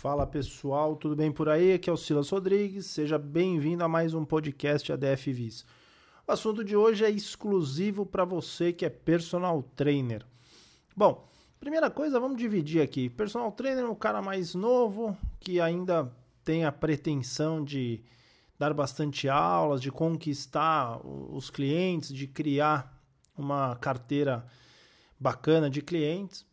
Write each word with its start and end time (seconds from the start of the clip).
Fala 0.00 0.24
pessoal, 0.24 0.94
tudo 0.94 1.16
bem 1.16 1.32
por 1.32 1.48
aí? 1.48 1.72
Aqui 1.72 1.90
é 1.90 1.92
o 1.92 1.96
Silas 1.96 2.30
Rodrigues, 2.30 2.86
seja 2.86 3.18
bem-vindo 3.18 3.82
a 3.82 3.88
mais 3.88 4.14
um 4.14 4.24
podcast 4.24 4.92
ADF 4.92 5.32
Vis. 5.32 5.66
O 6.24 6.30
assunto 6.30 6.62
de 6.62 6.76
hoje 6.76 7.04
é 7.04 7.10
exclusivo 7.10 8.06
para 8.06 8.24
você 8.24 8.72
que 8.72 8.86
é 8.86 8.88
personal 8.88 9.60
trainer. 9.74 10.24
Bom, 10.96 11.28
primeira 11.58 11.90
coisa, 11.90 12.20
vamos 12.20 12.38
dividir 12.38 12.80
aqui. 12.80 13.10
Personal 13.10 13.50
trainer 13.50 13.82
é 13.82 13.88
um 13.88 13.94
cara 13.96 14.22
mais 14.22 14.54
novo 14.54 15.18
que 15.40 15.60
ainda 15.60 16.08
tem 16.44 16.64
a 16.64 16.70
pretensão 16.70 17.64
de 17.64 18.00
dar 18.56 18.72
bastante 18.72 19.28
aulas, 19.28 19.82
de 19.82 19.90
conquistar 19.90 21.04
os 21.04 21.50
clientes, 21.50 22.14
de 22.14 22.28
criar 22.28 23.02
uma 23.36 23.74
carteira 23.74 24.46
bacana 25.18 25.68
de 25.68 25.82
clientes 25.82 26.46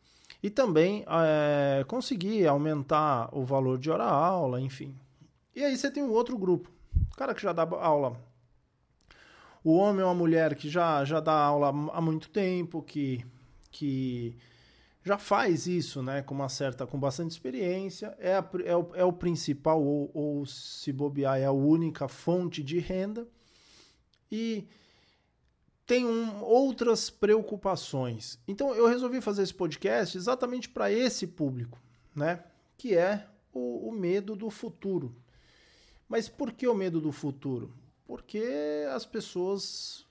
e 0.46 0.50
também 0.52 1.04
é, 1.08 1.84
conseguir 1.86 2.46
aumentar 2.46 3.36
o 3.36 3.44
valor 3.44 3.80
de 3.80 3.90
hora-aula, 3.90 4.62
enfim. 4.62 4.96
E 5.56 5.64
aí 5.64 5.76
você 5.76 5.90
tem 5.90 6.04
um 6.04 6.12
outro 6.12 6.38
grupo, 6.38 6.70
o 7.12 7.18
cara 7.18 7.34
que 7.34 7.42
já 7.42 7.52
dá 7.52 7.64
aula. 7.64 8.16
O 9.64 9.74
homem 9.74 10.04
ou 10.04 10.12
a 10.12 10.14
mulher 10.14 10.54
que 10.54 10.70
já, 10.70 11.04
já 11.04 11.20
dá 11.20 11.34
aula 11.34 11.70
há 11.92 12.00
muito 12.00 12.30
tempo, 12.30 12.84
que, 12.84 13.26
que 13.72 14.38
já 15.04 15.18
faz 15.18 15.66
isso 15.66 16.04
né, 16.04 16.22
com 16.22 16.36
uma 16.36 16.48
certa, 16.48 16.86
com 16.86 17.00
bastante 17.00 17.32
experiência, 17.32 18.16
é, 18.20 18.36
a, 18.36 18.48
é, 18.66 18.76
o, 18.76 18.92
é 18.94 19.04
o 19.04 19.12
principal, 19.12 19.84
ou, 19.84 20.12
ou 20.14 20.46
se 20.46 20.94
bobear, 20.94 21.40
é 21.40 21.46
a 21.46 21.52
única 21.52 22.08
fonte 22.08 22.62
de 22.62 22.78
renda. 22.78 23.28
E 24.32 24.68
tem 25.86 26.06
um, 26.06 26.44
outras 26.44 27.10
preocupações. 27.10 28.40
Então 28.48 28.74
eu 28.74 28.88
resolvi 28.88 29.22
fazer 29.22 29.44
esse 29.44 29.54
podcast 29.54 30.18
exatamente 30.18 30.68
para 30.68 30.92
esse 30.92 31.28
público, 31.28 31.80
né? 32.16 32.44
Que 32.78 32.96
é 32.96 33.28
o, 33.54 33.90
o, 33.90 33.92
medo 33.92 34.36
do 34.36 34.50
futuro. 34.50 35.16
Mas 36.10 36.28
por 36.28 36.52
que 36.52 36.68
o 36.68 36.76
medo 36.76 37.00
do 37.00 37.12
futuro? 37.12 37.72
Porque 38.08 38.44
as 38.94 39.06
pessoas, 39.06 40.06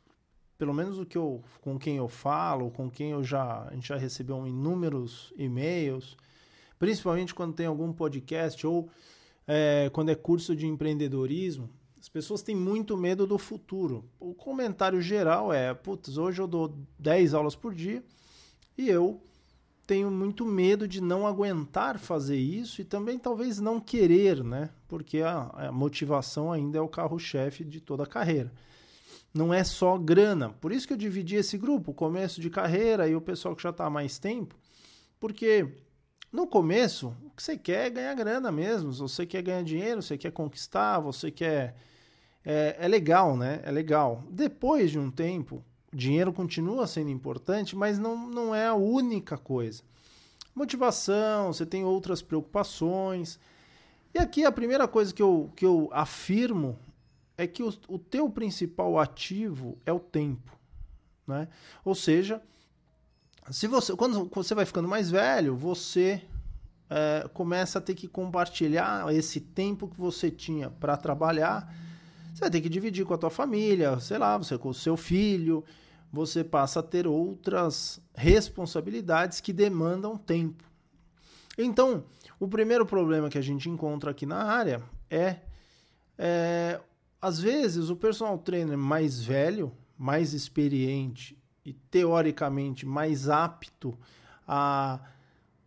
pelo 0.56 0.72
menos 0.72 0.98
o 0.98 1.06
que 1.06 1.18
eu, 1.18 1.42
com 1.60 1.78
quem 1.78 1.96
eu 1.96 2.08
falo, 2.08 2.70
com 2.70 2.90
quem 2.90 3.10
eu 3.10 3.22
já, 3.22 3.64
a 3.64 3.74
gente 3.74 3.88
já 3.88 3.96
recebeu 3.96 4.46
inúmeros 4.46 5.32
e-mails, 5.36 6.16
principalmente 6.78 7.34
quando 7.34 7.54
tem 7.54 7.66
algum 7.66 7.92
podcast 7.92 8.66
ou 8.66 8.88
é, 9.46 9.90
quando 9.92 10.10
é 10.10 10.14
curso 10.14 10.56
de 10.56 10.66
empreendedorismo, 10.66 11.68
as 12.04 12.08
pessoas 12.10 12.42
têm 12.42 12.54
muito 12.54 12.98
medo 12.98 13.26
do 13.26 13.38
futuro. 13.38 14.04
O 14.20 14.34
comentário 14.34 15.00
geral 15.00 15.50
é: 15.50 15.72
putz, 15.72 16.18
hoje 16.18 16.38
eu 16.38 16.46
dou 16.46 16.76
10 16.98 17.32
aulas 17.32 17.56
por 17.56 17.74
dia 17.74 18.04
e 18.76 18.90
eu 18.90 19.22
tenho 19.86 20.10
muito 20.10 20.44
medo 20.44 20.86
de 20.86 21.00
não 21.00 21.26
aguentar 21.26 21.98
fazer 21.98 22.36
isso 22.36 22.82
e 22.82 22.84
também 22.84 23.18
talvez 23.18 23.58
não 23.58 23.80
querer, 23.80 24.44
né? 24.44 24.68
Porque 24.86 25.22
a, 25.22 25.44
a 25.54 25.72
motivação 25.72 26.52
ainda 26.52 26.76
é 26.76 26.80
o 26.82 26.88
carro-chefe 26.88 27.64
de 27.64 27.80
toda 27.80 28.02
a 28.02 28.06
carreira. 28.06 28.52
Não 29.32 29.54
é 29.54 29.64
só 29.64 29.96
grana. 29.96 30.50
Por 30.50 30.72
isso 30.72 30.86
que 30.86 30.92
eu 30.92 30.98
dividi 30.98 31.36
esse 31.36 31.56
grupo, 31.56 31.94
começo 31.94 32.38
de 32.38 32.50
carreira 32.50 33.08
e 33.08 33.16
o 33.16 33.20
pessoal 33.20 33.56
que 33.56 33.62
já 33.62 33.70
está 33.70 33.86
há 33.86 33.90
mais 33.90 34.18
tempo, 34.18 34.54
porque 35.18 35.72
no 36.30 36.46
começo, 36.46 37.16
o 37.24 37.30
que 37.30 37.42
você 37.42 37.56
quer 37.56 37.86
é 37.86 37.90
ganhar 37.90 38.14
grana 38.14 38.52
mesmo. 38.52 38.92
Você 38.92 39.24
quer 39.24 39.40
ganhar 39.40 39.62
dinheiro, 39.62 40.02
você 40.02 40.18
quer 40.18 40.32
conquistar, 40.32 41.00
você 41.00 41.30
quer 41.30 41.74
é, 42.44 42.76
é 42.78 42.88
legal, 42.88 43.36
né? 43.36 43.60
É 43.64 43.70
legal. 43.70 44.22
Depois 44.30 44.90
de 44.90 44.98
um 44.98 45.10
tempo, 45.10 45.64
dinheiro 45.92 46.32
continua 46.32 46.86
sendo 46.86 47.10
importante, 47.10 47.74
mas 47.74 47.98
não, 47.98 48.28
não 48.28 48.54
é 48.54 48.66
a 48.66 48.74
única 48.74 49.38
coisa. 49.38 49.82
Motivação, 50.54 51.52
você 51.52 51.64
tem 51.64 51.84
outras 51.84 52.20
preocupações. 52.22 53.38
E 54.12 54.18
aqui 54.18 54.44
a 54.44 54.52
primeira 54.52 54.86
coisa 54.86 55.12
que 55.12 55.22
eu, 55.22 55.50
que 55.56 55.64
eu 55.64 55.88
afirmo 55.92 56.78
é 57.36 57.46
que 57.46 57.62
o, 57.62 57.72
o 57.88 57.98
teu 57.98 58.30
principal 58.30 58.98
ativo 58.98 59.78
é 59.84 59.92
o 59.92 59.98
tempo. 59.98 60.56
Né? 61.26 61.48
Ou 61.84 61.94
seja, 61.94 62.40
se 63.50 63.66
você, 63.66 63.96
quando 63.96 64.30
você 64.32 64.54
vai 64.54 64.64
ficando 64.64 64.86
mais 64.86 65.10
velho, 65.10 65.56
você 65.56 66.22
é, 66.88 67.28
começa 67.32 67.78
a 67.78 67.82
ter 67.82 67.94
que 67.94 68.06
compartilhar 68.06 69.12
esse 69.12 69.40
tempo 69.40 69.88
que 69.88 69.98
você 69.98 70.30
tinha 70.30 70.70
para 70.70 70.96
trabalhar 70.96 71.74
você 72.34 72.40
vai 72.40 72.50
ter 72.50 72.60
que 72.60 72.68
dividir 72.68 73.06
com 73.06 73.14
a 73.14 73.18
tua 73.18 73.30
família, 73.30 74.00
sei 74.00 74.18
lá, 74.18 74.36
você 74.36 74.58
com 74.58 74.70
o 74.70 74.74
seu 74.74 74.96
filho, 74.96 75.64
você 76.12 76.42
passa 76.42 76.80
a 76.80 76.82
ter 76.82 77.06
outras 77.06 78.00
responsabilidades 78.12 79.40
que 79.40 79.52
demandam 79.52 80.16
tempo. 80.16 80.64
Então, 81.56 82.04
o 82.40 82.48
primeiro 82.48 82.84
problema 82.84 83.30
que 83.30 83.38
a 83.38 83.42
gente 83.42 83.70
encontra 83.70 84.10
aqui 84.10 84.26
na 84.26 84.42
área 84.42 84.82
é, 85.08 85.36
é 86.18 86.80
às 87.22 87.38
vezes 87.38 87.88
o 87.88 87.96
personal 87.96 88.36
trainer 88.36 88.76
mais 88.76 89.22
velho, 89.22 89.72
mais 89.96 90.34
experiente 90.34 91.38
e 91.64 91.72
teoricamente 91.72 92.84
mais 92.84 93.28
apto 93.28 93.96
a 94.46 94.98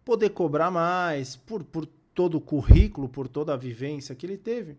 poder 0.03 0.31
cobrar 0.31 0.69
mais 0.69 1.37
por, 1.37 1.63
por 1.63 1.85
todo 2.13 2.35
o 2.35 2.41
currículo, 2.41 3.07
por 3.07 3.29
toda 3.29 3.53
a 3.53 3.57
vivência 3.57 4.13
que 4.13 4.25
ele 4.25 4.37
teve, 4.37 4.77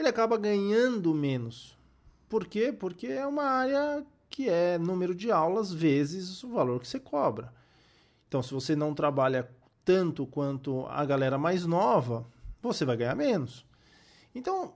ele 0.00 0.08
acaba 0.08 0.36
ganhando 0.36 1.14
menos. 1.14 1.76
Por 2.28 2.46
quê? 2.46 2.72
Porque 2.72 3.06
é 3.06 3.26
uma 3.26 3.44
área 3.44 4.04
que 4.28 4.48
é 4.48 4.78
número 4.78 5.14
de 5.14 5.30
aulas 5.30 5.72
vezes 5.72 6.42
o 6.44 6.48
valor 6.48 6.80
que 6.80 6.88
você 6.88 7.00
cobra. 7.00 7.52
Então, 8.28 8.42
se 8.42 8.54
você 8.54 8.76
não 8.76 8.94
trabalha 8.94 9.50
tanto 9.84 10.24
quanto 10.26 10.86
a 10.86 11.04
galera 11.04 11.36
mais 11.36 11.66
nova, 11.66 12.24
você 12.62 12.84
vai 12.84 12.96
ganhar 12.96 13.16
menos. 13.16 13.64
Então, 14.34 14.74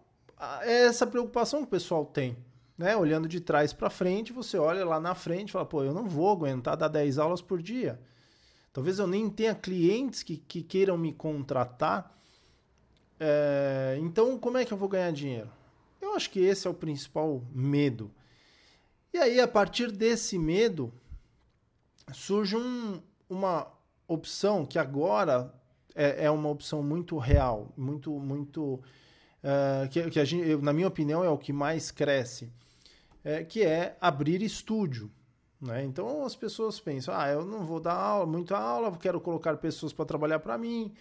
é 0.63 0.85
essa 0.87 1.07
preocupação 1.07 1.61
que 1.61 1.67
o 1.67 1.71
pessoal 1.71 2.05
tem. 2.05 2.37
Né? 2.77 2.97
Olhando 2.97 3.29
de 3.29 3.41
trás 3.41 3.73
para 3.73 3.89
frente, 3.89 4.33
você 4.33 4.59
olha 4.59 4.85
lá 4.85 4.99
na 4.99 5.15
frente 5.15 5.51
e 5.51 5.53
fala: 5.53 5.65
pô, 5.65 5.85
eu 5.85 5.95
não 5.95 6.09
vou 6.09 6.31
aguentar 6.31 6.77
dar 6.77 6.89
10 6.89 7.19
aulas 7.19 7.41
por 7.41 7.63
dia. 7.63 8.01
Talvez 8.73 8.99
eu 8.99 9.07
nem 9.07 9.31
tenha 9.31 9.55
clientes 9.55 10.25
que, 10.25 10.37
que 10.37 10.61
queiram 10.63 10.99
me 10.99 11.13
contratar 11.13 12.13
é, 13.19 13.97
então, 14.01 14.39
como 14.39 14.59
é 14.59 14.65
que 14.65 14.73
eu 14.73 14.79
vou 14.79 14.89
ganhar 14.89 15.13
dinheiro? 15.13 15.51
Eu 16.01 16.15
acho 16.15 16.31
que 16.31 16.41
esse 16.41 16.67
é 16.67 16.71
o 16.71 16.75
principal 16.75 17.43
medo. 17.53 18.11
E 19.13 19.19
aí, 19.19 19.41
a 19.41 19.49
partir 19.49 19.91
desse 19.91 20.39
medo, 20.39 20.93
surge 22.13 22.57
um, 22.57 23.01
uma 23.29 23.69
opção 24.07 24.67
que 24.67 24.79
agora 24.79 25.53
é, 25.95 26.25
é, 26.25 26.31
uma 26.31 26.49
opção 26.49 26.83
muito 26.83 27.17
real, 27.19 27.73
muito, 27.77 28.11
muito. 28.19 28.83
Uh, 29.43 29.89
que, 29.91 30.11
que 30.11 30.25
gente, 30.25 30.57
na 30.57 30.73
minha 30.73 30.89
opinião, 30.89 31.23
é 31.23 31.29
o 31.29 31.39
que 31.39 31.53
mais 31.53 31.91
cresce, 31.91 32.51
é, 33.23 33.45
que 33.45 33.63
é 33.63 33.97
abrir 34.01 34.43
estúdio. 34.43 35.11
Né? 35.61 35.85
Então 35.85 36.25
as 36.25 36.35
pessoas 36.35 36.81
pensam: 36.81 37.15
ah, 37.17 37.29
eu 37.29 37.45
não 37.45 37.65
vou 37.65 37.81
dar 37.81 37.95
aula, 37.95 38.27
muita 38.27 38.59
aula, 38.59 38.97
quero 38.99 39.21
colocar 39.21 39.57
pessoas 39.57 39.93
para 39.93 40.05
trabalhar 40.05 40.41
para 40.41 40.59
mim, 40.59 40.93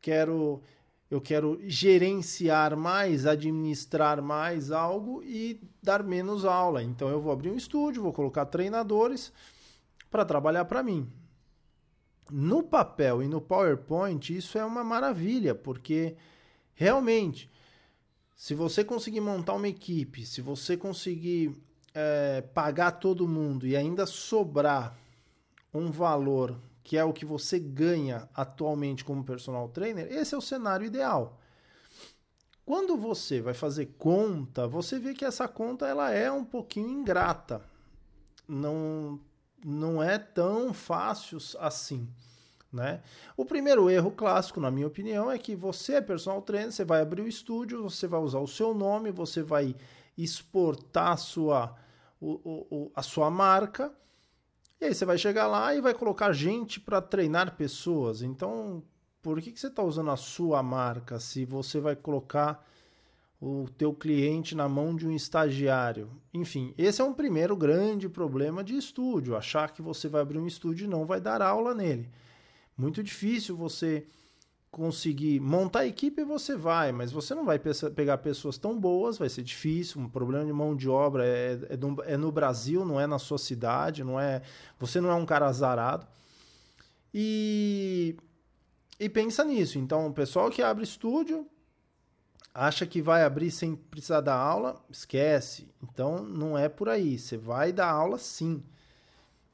quero 0.00 0.62
eu 1.10 1.20
quero 1.20 1.58
gerenciar 1.62 2.76
mais, 2.76 3.24
administrar 3.24 4.20
mais 4.20 4.70
algo 4.70 5.22
e 5.22 5.60
dar 5.82 6.02
menos 6.02 6.44
aula. 6.44 6.82
Então 6.82 7.08
eu 7.08 7.20
vou 7.20 7.32
abrir 7.32 7.50
um 7.50 7.56
estúdio, 7.56 8.02
vou 8.02 8.12
colocar 8.12 8.44
treinadores 8.46 9.32
para 10.10 10.24
trabalhar 10.24 10.66
para 10.66 10.82
mim. 10.82 11.10
No 12.30 12.62
papel 12.62 13.22
e 13.22 13.28
no 13.28 13.40
PowerPoint, 13.40 14.36
isso 14.36 14.58
é 14.58 14.64
uma 14.64 14.84
maravilha, 14.84 15.54
porque 15.54 16.14
realmente, 16.74 17.50
se 18.36 18.54
você 18.54 18.84
conseguir 18.84 19.20
montar 19.20 19.54
uma 19.54 19.68
equipe, 19.68 20.26
se 20.26 20.42
você 20.42 20.76
conseguir 20.76 21.56
é, 21.94 22.42
pagar 22.52 22.92
todo 22.92 23.26
mundo 23.26 23.66
e 23.66 23.74
ainda 23.74 24.04
sobrar 24.04 24.94
um 25.72 25.90
valor 25.90 26.54
que 26.88 26.96
é 26.96 27.04
o 27.04 27.12
que 27.12 27.26
você 27.26 27.58
ganha 27.58 28.26
atualmente 28.34 29.04
como 29.04 29.22
personal 29.22 29.68
trainer, 29.68 30.10
esse 30.10 30.34
é 30.34 30.38
o 30.38 30.40
cenário 30.40 30.86
ideal. 30.86 31.38
Quando 32.64 32.96
você 32.96 33.42
vai 33.42 33.52
fazer 33.52 33.94
conta, 33.98 34.66
você 34.66 34.98
vê 34.98 35.12
que 35.12 35.26
essa 35.26 35.46
conta 35.46 35.86
ela 35.86 36.10
é 36.10 36.32
um 36.32 36.46
pouquinho 36.46 36.88
ingrata. 36.88 37.60
Não, 38.48 39.20
não 39.62 40.02
é 40.02 40.16
tão 40.16 40.72
fácil 40.72 41.36
assim. 41.58 42.08
Né? 42.72 43.02
O 43.36 43.44
primeiro 43.44 43.90
erro 43.90 44.10
clássico, 44.10 44.58
na 44.58 44.70
minha 44.70 44.86
opinião, 44.86 45.30
é 45.30 45.36
que 45.36 45.54
você 45.54 45.96
é 45.96 46.00
personal 46.00 46.40
trainer, 46.40 46.72
você 46.72 46.86
vai 46.86 47.02
abrir 47.02 47.20
o 47.20 47.28
estúdio, 47.28 47.82
você 47.82 48.06
vai 48.06 48.20
usar 48.20 48.38
o 48.38 48.48
seu 48.48 48.72
nome, 48.72 49.10
você 49.10 49.42
vai 49.42 49.76
exportar 50.16 51.12
a 51.12 51.16
sua, 51.18 51.76
o, 52.18 52.64
o, 52.70 52.92
a 52.96 53.02
sua 53.02 53.30
marca 53.30 53.92
e 54.80 54.84
aí 54.84 54.94
você 54.94 55.04
vai 55.04 55.18
chegar 55.18 55.46
lá 55.46 55.74
e 55.74 55.80
vai 55.80 55.92
colocar 55.92 56.32
gente 56.32 56.78
para 56.80 57.00
treinar 57.00 57.56
pessoas. 57.56 58.22
Então, 58.22 58.82
por 59.20 59.40
que, 59.42 59.50
que 59.50 59.58
você 59.58 59.66
está 59.66 59.82
usando 59.82 60.10
a 60.10 60.16
sua 60.16 60.62
marca 60.62 61.18
se 61.18 61.44
você 61.44 61.80
vai 61.80 61.96
colocar 61.96 62.64
o 63.40 63.66
teu 63.76 63.92
cliente 63.92 64.54
na 64.54 64.68
mão 64.68 64.94
de 64.94 65.06
um 65.06 65.12
estagiário? 65.12 66.10
Enfim, 66.32 66.72
esse 66.78 67.00
é 67.00 67.04
um 67.04 67.12
primeiro 67.12 67.56
grande 67.56 68.08
problema 68.08 68.62
de 68.62 68.76
estúdio. 68.76 69.36
Achar 69.36 69.72
que 69.72 69.82
você 69.82 70.08
vai 70.08 70.22
abrir 70.22 70.38
um 70.38 70.46
estúdio 70.46 70.84
e 70.84 70.88
não 70.88 71.04
vai 71.04 71.20
dar 71.20 71.42
aula 71.42 71.74
nele. 71.74 72.08
Muito 72.76 73.02
difícil 73.02 73.56
você 73.56 74.06
conseguir 74.70 75.40
montar 75.40 75.80
a 75.80 75.86
equipe, 75.86 76.22
você 76.24 76.54
vai, 76.54 76.92
mas 76.92 77.10
você 77.10 77.34
não 77.34 77.44
vai 77.44 77.58
pegar 77.58 78.18
pessoas 78.18 78.58
tão 78.58 78.78
boas, 78.78 79.18
vai 79.18 79.28
ser 79.28 79.42
difícil. 79.42 80.00
Um 80.00 80.08
problema 80.08 80.44
de 80.44 80.52
mão 80.52 80.76
de 80.76 80.88
obra 80.88 81.26
é, 81.26 81.58
é, 81.70 81.76
no, 81.76 82.02
é 82.04 82.16
no 82.16 82.30
Brasil, 82.30 82.84
não 82.84 83.00
é 83.00 83.06
na 83.06 83.18
sua 83.18 83.38
cidade, 83.38 84.04
não 84.04 84.20
é. 84.20 84.42
Você 84.78 85.00
não 85.00 85.10
é 85.10 85.14
um 85.14 85.26
cara 85.26 85.46
azarado. 85.46 86.06
E, 87.12 88.16
e 89.00 89.08
pensa 89.08 89.42
nisso. 89.44 89.78
Então, 89.78 90.06
o 90.06 90.12
pessoal 90.12 90.50
que 90.50 90.62
abre 90.62 90.84
estúdio 90.84 91.46
acha 92.52 92.86
que 92.86 93.00
vai 93.00 93.22
abrir 93.24 93.50
sem 93.50 93.74
precisar 93.74 94.20
dar 94.20 94.36
aula, 94.36 94.84
esquece. 94.90 95.72
Então, 95.82 96.22
não 96.22 96.58
é 96.58 96.68
por 96.68 96.88
aí. 96.88 97.18
Você 97.18 97.36
vai 97.36 97.72
dar 97.72 97.90
aula 97.90 98.18
sim. 98.18 98.62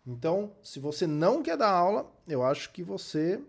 Então, 0.06 0.52
se 0.62 0.80
você 0.80 1.06
não 1.06 1.42
quer 1.42 1.56
dar 1.56 1.70
aula, 1.70 2.12
eu 2.26 2.42
acho 2.42 2.70
que 2.72 2.82
você 2.82 3.40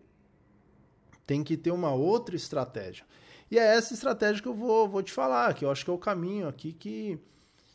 tem 1.25 1.43
que 1.43 1.57
ter 1.57 1.71
uma 1.71 1.93
outra 1.93 2.35
estratégia. 2.35 3.05
E 3.49 3.59
é 3.59 3.75
essa 3.75 3.93
estratégia 3.93 4.41
que 4.41 4.47
eu 4.47 4.53
vou, 4.53 4.87
vou 4.87 5.03
te 5.03 5.11
falar, 5.11 5.53
que 5.53 5.65
eu 5.65 5.71
acho 5.71 5.83
que 5.83 5.91
é 5.91 5.93
o 5.93 5.97
caminho 5.97 6.47
aqui 6.47 6.73
que, 6.73 7.19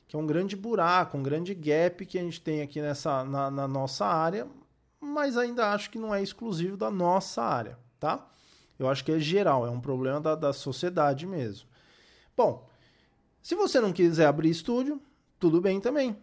que 0.09 0.17
é 0.17 0.19
um 0.19 0.27
grande 0.27 0.57
buraco, 0.57 1.17
um 1.17 1.23
grande 1.23 1.55
gap 1.55 2.05
que 2.05 2.19
a 2.19 2.23
gente 2.23 2.41
tem 2.41 2.63
aqui 2.63 2.81
nessa, 2.81 3.25
na, 3.25 3.51
na 3.51 3.69
nossa 3.69 4.05
área, 4.07 4.47
mas 5.01 5.37
ainda 5.37 5.73
acho 5.73 5.91
que 5.91 5.99
não 5.99 6.15
é 6.15 6.23
exclusivo 6.23 6.77
da 6.77 6.91
nossa 6.91 7.43
área, 7.43 7.79
tá? 7.99 8.27
Eu 8.79 8.89
acho 8.89 9.05
que 9.05 9.13
é 9.13 9.19
geral, 9.19 9.67
é 9.67 9.71
um 9.71 9.81
problema 9.81 10.21
da, 10.21 10.35
da 10.35 10.53
sociedade 10.53 11.27
mesmo. 11.27 11.69
Bom, 12.37 12.69
se 13.43 13.55
você 13.55 13.81
não 13.81 13.93
quiser 13.93 14.27
abrir 14.27 14.51
estúdio, 14.51 15.01
tudo 15.39 15.61
bem 15.61 15.81
também. 15.81 16.17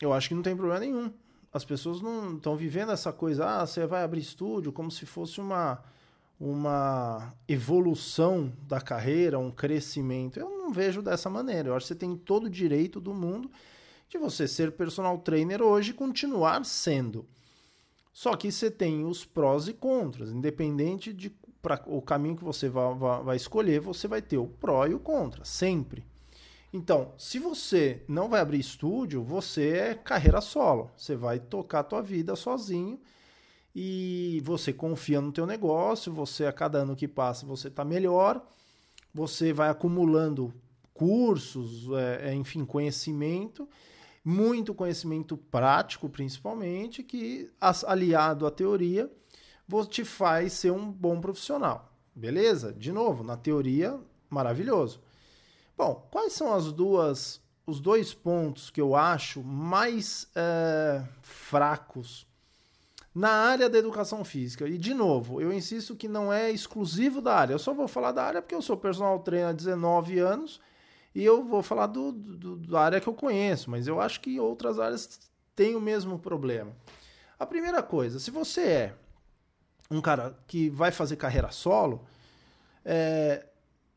Eu 0.00 0.12
acho 0.12 0.28
que 0.28 0.34
não 0.34 0.42
tem 0.42 0.56
problema 0.56 0.80
nenhum. 0.80 1.12
As 1.52 1.64
pessoas 1.64 2.00
não 2.00 2.36
estão 2.36 2.56
vivendo 2.56 2.92
essa 2.92 3.12
coisa, 3.12 3.46
ah, 3.46 3.66
você 3.66 3.86
vai 3.86 4.02
abrir 4.02 4.20
estúdio 4.20 4.72
como 4.72 4.90
se 4.90 5.06
fosse 5.06 5.40
uma, 5.40 5.82
uma 6.40 7.34
evolução 7.48 8.52
da 8.66 8.80
carreira, 8.80 9.38
um 9.38 9.50
crescimento. 9.50 10.38
Eu 10.38 10.48
não 10.48 10.72
vejo 10.72 11.02
dessa 11.02 11.28
maneira. 11.28 11.70
Eu 11.70 11.74
acho 11.74 11.84
que 11.86 11.94
você 11.94 11.98
tem 11.98 12.16
todo 12.16 12.44
o 12.44 12.50
direito 12.50 13.00
do 13.00 13.12
mundo 13.12 13.50
de 14.08 14.18
você 14.18 14.46
ser 14.46 14.72
personal 14.72 15.18
trainer 15.18 15.60
hoje 15.60 15.90
e 15.90 15.94
continuar 15.94 16.64
sendo. 16.64 17.26
Só 18.12 18.36
que 18.36 18.50
você 18.50 18.70
tem 18.70 19.04
os 19.04 19.24
prós 19.24 19.68
e 19.68 19.72
contras, 19.72 20.30
independente 20.30 21.12
de 21.12 21.30
pra, 21.60 21.82
o 21.86 22.00
caminho 22.00 22.36
que 22.36 22.44
você 22.44 22.68
vai, 22.68 22.94
vai, 22.94 23.22
vai 23.22 23.36
escolher, 23.36 23.80
você 23.80 24.08
vai 24.08 24.22
ter 24.22 24.38
o 24.38 24.46
pró 24.46 24.86
e 24.86 24.94
o 24.94 24.98
contra, 24.98 25.44
sempre. 25.44 26.04
Então, 26.72 27.12
se 27.16 27.38
você 27.38 28.02
não 28.06 28.28
vai 28.28 28.40
abrir 28.40 28.60
estúdio, 28.60 29.22
você 29.22 29.70
é 29.70 29.94
carreira 29.94 30.40
solo. 30.40 30.90
Você 30.96 31.16
vai 31.16 31.38
tocar 31.38 31.80
a 31.80 31.84
tua 31.84 32.02
vida 32.02 32.36
sozinho 32.36 33.00
e 33.80 34.40
você 34.40 34.72
confia 34.72 35.20
no 35.20 35.30
teu 35.30 35.46
negócio, 35.46 36.12
você 36.12 36.46
a 36.46 36.52
cada 36.52 36.78
ano 36.78 36.96
que 36.96 37.06
passa 37.06 37.46
você 37.46 37.68
está 37.68 37.84
melhor, 37.84 38.44
você 39.14 39.52
vai 39.52 39.70
acumulando 39.70 40.52
cursos, 40.92 41.88
é, 41.92 42.30
é, 42.30 42.34
enfim, 42.34 42.64
conhecimento, 42.64 43.68
muito 44.24 44.74
conhecimento 44.74 45.36
prático 45.36 46.08
principalmente, 46.08 47.04
que 47.04 47.52
aliado 47.86 48.48
à 48.48 48.50
teoria 48.50 49.08
te 49.88 50.04
faz 50.04 50.54
ser 50.54 50.72
um 50.72 50.90
bom 50.90 51.20
profissional. 51.20 51.92
Beleza? 52.12 52.72
De 52.72 52.90
novo, 52.90 53.22
na 53.22 53.36
teoria, 53.36 53.96
maravilhoso. 54.28 55.00
Bom, 55.76 56.04
quais 56.10 56.32
são 56.32 56.52
as 56.52 56.72
duas, 56.72 57.40
os 57.64 57.80
dois 57.80 58.12
pontos 58.12 58.70
que 58.70 58.80
eu 58.80 58.96
acho 58.96 59.40
mais 59.44 60.28
é, 60.34 61.04
fracos 61.22 62.27
na 63.18 63.30
área 63.30 63.68
da 63.68 63.76
educação 63.76 64.24
física. 64.24 64.68
E, 64.68 64.78
de 64.78 64.94
novo, 64.94 65.40
eu 65.40 65.52
insisto 65.52 65.96
que 65.96 66.06
não 66.06 66.32
é 66.32 66.52
exclusivo 66.52 67.20
da 67.20 67.34
área. 67.34 67.52
Eu 67.52 67.58
só 67.58 67.74
vou 67.74 67.88
falar 67.88 68.12
da 68.12 68.22
área 68.22 68.40
porque 68.40 68.54
eu 68.54 68.62
sou 68.62 68.76
personal 68.76 69.18
trainer 69.18 69.48
há 69.48 69.52
19 69.52 70.20
anos 70.20 70.60
e 71.12 71.24
eu 71.24 71.42
vou 71.42 71.60
falar 71.60 71.88
do, 71.88 72.12
do, 72.12 72.56
da 72.58 72.80
área 72.80 73.00
que 73.00 73.08
eu 73.08 73.14
conheço, 73.14 73.72
mas 73.72 73.88
eu 73.88 74.00
acho 74.00 74.20
que 74.20 74.38
outras 74.38 74.78
áreas 74.78 75.18
têm 75.56 75.74
o 75.74 75.80
mesmo 75.80 76.16
problema. 76.16 76.70
A 77.36 77.44
primeira 77.44 77.82
coisa, 77.82 78.20
se 78.20 78.30
você 78.30 78.62
é 78.62 78.94
um 79.90 80.00
cara 80.00 80.38
que 80.46 80.70
vai 80.70 80.92
fazer 80.92 81.16
carreira 81.16 81.50
solo, 81.50 82.06
é, 82.84 83.46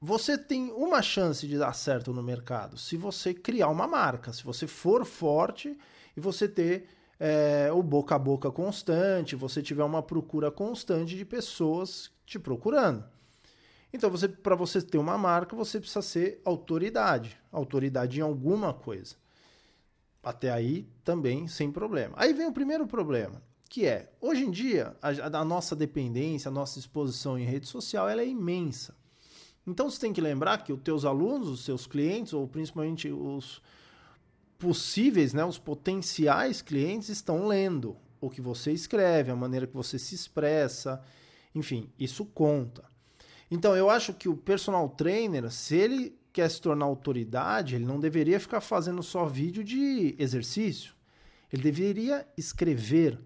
você 0.02 0.36
tem 0.36 0.72
uma 0.72 1.04
chance 1.04 1.48
de 1.48 1.60
dar 1.60 1.74
certo 1.74 2.12
no 2.12 2.24
mercado 2.24 2.76
se 2.76 2.98
você 2.98 3.36
criar 3.36 3.68
uma 3.68 3.88
marca, 3.88 4.34
se 4.34 4.44
você 4.44 4.66
for 4.66 5.06
forte 5.06 5.78
e 6.18 6.20
você 6.20 6.48
ter 6.48 6.90
é, 7.24 7.72
o 7.72 7.84
boca 7.84 8.16
a 8.16 8.20
boca 8.20 8.50
constante, 8.50 9.36
você 9.36 9.62
tiver 9.62 9.84
uma 9.84 10.02
procura 10.02 10.50
constante 10.50 11.16
de 11.16 11.24
pessoas 11.24 12.10
te 12.26 12.40
procurando. 12.40 13.06
Então, 13.94 14.10
você, 14.10 14.28
para 14.28 14.56
você 14.56 14.82
ter 14.82 14.98
uma 14.98 15.20
marca, 15.20 15.56
você 15.56 15.80
precisa 15.80 16.02
ser 16.02 16.42
autoridade, 16.44 17.38
autoridade 17.52 18.18
em 18.18 18.24
alguma 18.24 18.74
coisa. 18.74 19.18
Até 20.24 20.50
aí 20.50 20.88
também 21.04 21.48
sem 21.48 21.72
problema. 21.72 22.16
Aí 22.18 22.34
vem 22.34 22.48
o 22.48 22.54
primeiro 22.54 22.88
problema, 22.88 23.40
que 23.70 23.86
é 23.86 24.12
hoje 24.20 24.44
em 24.44 24.50
dia 24.50 24.96
a, 25.00 25.40
a 25.42 25.46
nossa 25.46 25.76
dependência, 25.76 26.50
a 26.50 26.52
nossa 26.52 26.80
exposição 26.80 27.38
em 27.38 27.46
rede 27.46 27.68
social, 27.68 28.10
ela 28.10 28.24
é 28.24 28.28
imensa. 28.28 28.96
Então 29.68 29.88
você 29.88 30.00
tem 30.00 30.12
que 30.12 30.22
lembrar 30.22 30.64
que 30.64 30.74
os 30.74 30.82
teus 30.82 31.06
alunos, 31.06 31.50
os 31.50 31.64
seus 31.64 31.86
clientes, 31.86 32.34
ou 32.34 32.48
principalmente 32.48 33.12
os, 33.12 33.62
possíveis, 34.62 35.34
né, 35.34 35.44
os 35.44 35.58
potenciais 35.58 36.62
clientes 36.62 37.10
estão 37.10 37.48
lendo 37.48 37.98
o 38.22 38.30
que 38.30 38.40
você 38.40 38.72
escreve, 38.72 39.32
a 39.32 39.36
maneira 39.36 39.66
que 39.66 39.76
você 39.76 39.98
se 39.98 40.14
expressa, 40.14 41.02
enfim, 41.56 41.90
isso 41.98 42.24
conta. 42.24 42.84
Então, 43.50 43.76
eu 43.76 43.90
acho 43.90 44.14
que 44.14 44.30
o 44.30 44.38
personal 44.38 44.88
trainer, 44.88 45.52
se 45.52 45.76
ele 45.76 46.16
quer 46.32 46.48
se 46.48 46.62
tornar 46.62 46.86
autoridade, 46.86 47.76
ele 47.76 47.86
não 47.86 48.00
deveria 48.00 48.40
ficar 48.40 48.62
fazendo 48.62 49.02
só 49.02 49.26
vídeo 49.26 49.64
de 49.64 50.16
exercício. 50.20 50.94
Ele 51.52 51.64
deveria 51.64 52.26
escrever. 52.38 53.20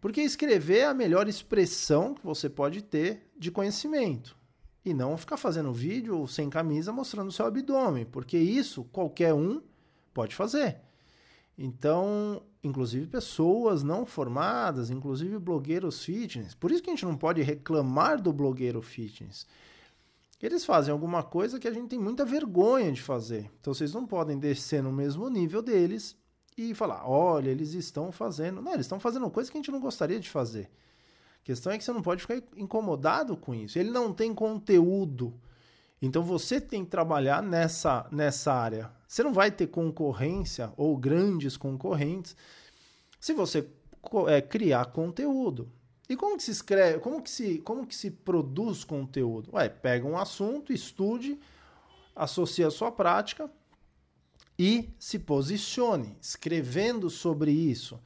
Porque 0.00 0.20
escrever 0.20 0.78
é 0.78 0.86
a 0.86 0.92
melhor 0.92 1.28
expressão 1.28 2.12
que 2.12 2.26
você 2.26 2.50
pode 2.50 2.82
ter 2.82 3.30
de 3.38 3.52
conhecimento. 3.52 4.36
E 4.84 4.92
não 4.92 5.16
ficar 5.16 5.36
fazendo 5.36 5.72
vídeo 5.72 6.26
sem 6.26 6.50
camisa 6.50 6.92
mostrando 6.92 7.28
o 7.28 7.32
seu 7.32 7.46
abdômen. 7.46 8.04
Porque 8.04 8.36
isso 8.36 8.84
qualquer 8.84 9.32
um 9.32 9.62
Pode 10.12 10.34
fazer. 10.34 10.80
Então, 11.56 12.42
inclusive 12.62 13.06
pessoas 13.06 13.82
não 13.82 14.06
formadas, 14.06 14.90
inclusive 14.90 15.38
blogueiros 15.38 16.04
fitness. 16.04 16.54
Por 16.54 16.70
isso 16.70 16.82
que 16.82 16.90
a 16.90 16.92
gente 16.92 17.04
não 17.04 17.16
pode 17.16 17.42
reclamar 17.42 18.20
do 18.20 18.32
blogueiro 18.32 18.80
fitness. 18.80 19.46
Eles 20.40 20.64
fazem 20.64 20.90
alguma 20.90 21.22
coisa 21.22 21.60
que 21.60 21.68
a 21.68 21.72
gente 21.72 21.88
tem 21.88 21.98
muita 21.98 22.24
vergonha 22.24 22.90
de 22.90 23.00
fazer. 23.00 23.50
Então 23.60 23.72
vocês 23.72 23.94
não 23.94 24.06
podem 24.06 24.38
descer 24.38 24.82
no 24.82 24.90
mesmo 24.90 25.28
nível 25.28 25.62
deles 25.62 26.16
e 26.58 26.74
falar: 26.74 27.08
olha, 27.08 27.50
eles 27.50 27.74
estão 27.74 28.10
fazendo. 28.10 28.60
Não, 28.60 28.72
eles 28.72 28.86
estão 28.86 28.98
fazendo 28.98 29.30
coisa 29.30 29.50
que 29.50 29.56
a 29.56 29.60
gente 29.60 29.70
não 29.70 29.80
gostaria 29.80 30.18
de 30.18 30.28
fazer. 30.28 30.68
A 31.42 31.44
questão 31.44 31.72
é 31.72 31.78
que 31.78 31.84
você 31.84 31.92
não 31.92 32.02
pode 32.02 32.22
ficar 32.22 32.42
incomodado 32.56 33.36
com 33.36 33.54
isso. 33.54 33.78
Ele 33.78 33.90
não 33.90 34.12
tem 34.12 34.34
conteúdo 34.34 35.32
então 36.02 36.24
você 36.24 36.60
tem 36.60 36.84
que 36.84 36.90
trabalhar 36.90 37.40
nessa, 37.40 38.08
nessa 38.10 38.52
área. 38.52 38.90
Você 39.06 39.22
não 39.22 39.32
vai 39.32 39.52
ter 39.52 39.68
concorrência 39.68 40.72
ou 40.76 40.96
grandes 40.96 41.56
concorrentes 41.56 42.36
se 43.20 43.32
você 43.32 43.68
é, 44.26 44.42
criar 44.42 44.86
conteúdo. 44.86 45.70
E 46.08 46.16
como 46.16 46.36
que 46.36 46.42
se 46.42 46.50
escreve, 46.50 46.98
como 46.98 47.22
que 47.22 47.30
se, 47.30 47.58
como 47.58 47.86
que 47.86 47.94
se 47.94 48.10
produz 48.10 48.82
conteúdo? 48.82 49.50
Ué, 49.52 49.68
pega 49.68 50.04
um 50.04 50.18
assunto, 50.18 50.72
estude, 50.72 51.38
associe 52.16 52.64
a 52.64 52.70
sua 52.70 52.90
prática 52.90 53.48
e 54.58 54.90
se 54.98 55.20
posicione, 55.20 56.16
escrevendo 56.20 57.08
sobre 57.08 57.52
isso, 57.52 58.00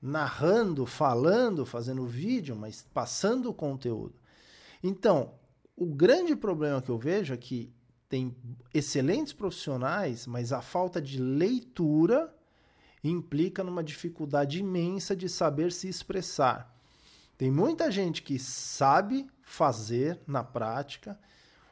narrando, 0.00 0.86
falando, 0.86 1.66
fazendo 1.66 2.06
vídeo, 2.06 2.54
mas 2.54 2.86
passando 2.94 3.50
o 3.50 3.54
conteúdo. 3.54 4.14
Então, 4.82 5.32
o 5.80 5.86
grande 5.86 6.36
problema 6.36 6.82
que 6.82 6.90
eu 6.90 6.98
vejo 6.98 7.32
é 7.32 7.38
que 7.38 7.72
tem 8.06 8.36
excelentes 8.74 9.32
profissionais, 9.32 10.26
mas 10.26 10.52
a 10.52 10.60
falta 10.60 11.00
de 11.00 11.18
leitura 11.18 12.30
implica 13.02 13.64
numa 13.64 13.82
dificuldade 13.82 14.58
imensa 14.58 15.16
de 15.16 15.26
saber 15.26 15.72
se 15.72 15.88
expressar. 15.88 16.78
Tem 17.38 17.50
muita 17.50 17.90
gente 17.90 18.20
que 18.20 18.38
sabe 18.38 19.26
fazer 19.42 20.20
na 20.26 20.44
prática, 20.44 21.18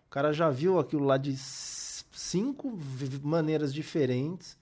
o 0.07 0.09
cara 0.09 0.33
já 0.33 0.49
viu 0.49 0.79
aquilo 0.79 1.05
lá 1.05 1.19
de 1.19 1.37
cinco 1.37 2.79
maneiras 3.23 3.75
diferentes. 3.75 4.57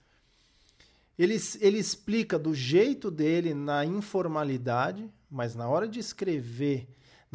Ele, 1.17 1.37
ele 1.61 1.77
explica 1.77 2.37
do 2.37 2.53
jeito 2.53 3.09
dele 3.09 3.53
na 3.53 3.85
informalidade, 3.85 5.09
mas 5.31 5.55
na 5.55 5.69
hora 5.69 5.87
de 5.87 6.01
escrever 6.01 6.85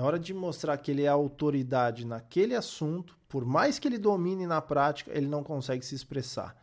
na 0.02 0.09
hora 0.09 0.18
de 0.18 0.35
mostrar 0.35 0.76
que 0.78 0.90
ele 0.90 1.04
é 1.04 1.06
autoridade 1.06 2.04
naquele 2.04 2.56
assunto, 2.56 3.16
por 3.28 3.44
mais 3.44 3.78
que 3.78 3.87
ele 3.87 3.99
domine 3.99 4.49
na 4.49 4.61
prática, 4.61 5.16
ele 5.16 5.28
não 5.28 5.44
consegue 5.44 5.87
se 5.87 5.94
expressar. 5.94 6.56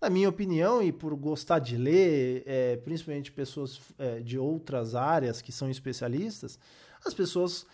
Na 0.00 0.08
minha 0.08 0.28
opinião, 0.28 0.80
e 0.80 0.92
por 0.92 1.12
gostar 1.16 1.58
de 1.58 1.76
ler, 1.76 2.44
é, 2.46 2.76
principalmente 2.76 3.32
pessoas 3.32 3.80
é, 3.98 4.20
de 4.20 4.38
outras 4.38 4.94
áreas 4.94 5.42
que 5.42 5.50
são 5.50 5.68
especialistas, 5.68 6.56
as 7.04 7.12
pessoas 7.12 7.66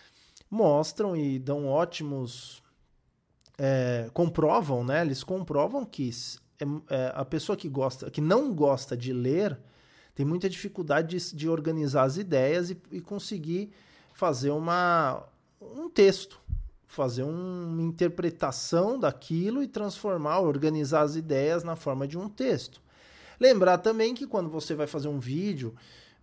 mostram 0.51 1.15
e 1.15 1.39
dão 1.39 1.67
ótimos. 1.67 2.63
É, 3.59 4.09
comprovam, 4.15 4.83
né? 4.83 5.03
Eles 5.03 5.23
comprovam 5.23 5.85
que 5.85 6.09
é, 6.59 6.65
é, 6.89 7.13
a 7.15 7.27
pessoa 7.27 7.59
que 7.59 7.69
gosta, 7.69 8.11
que 8.11 8.23
não 8.23 8.55
gosta 8.55 8.97
de 8.97 9.13
ler, 9.13 9.61
tem 10.15 10.25
muita 10.25 10.49
dificuldade 10.49 11.15
de, 11.15 11.37
de 11.37 11.47
organizar 11.47 12.05
as 12.05 12.17
ideias 12.17 12.71
e, 12.71 12.81
e, 12.91 13.03
conseguir 13.03 13.71
fazer 14.15 14.51
uma, 14.51 15.23
um 15.61 15.91
texto, 15.91 16.41
fazer 16.87 17.25
uma 17.25 17.83
interpretação 17.83 18.99
daquilo 18.99 19.63
e 19.63 19.69
transformar, 19.69 20.39
organizar 20.39 21.03
as 21.03 21.17
ideias 21.17 21.63
na 21.63 21.77
forma 21.77 22.07
de 22.09 22.17
um 22.17 22.29
texto. 22.29 22.81
Lembrar 23.39 23.79
também 23.79 24.15
que 24.15 24.27
quando 24.27 24.49
você 24.49 24.75
vai 24.75 24.87
fazer 24.87 25.09
um 25.09 25.19
vídeo, 25.19 25.75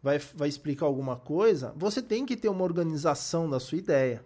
vai, 0.01 0.17
vai 0.17 0.47
explicar 0.47 0.85
alguma 0.85 1.17
coisa, 1.17 1.73
você 1.75 2.01
tem 2.01 2.25
que 2.25 2.37
ter 2.37 2.47
uma 2.47 2.63
organização 2.63 3.49
da 3.49 3.59
sua 3.59 3.77
ideia. 3.77 4.25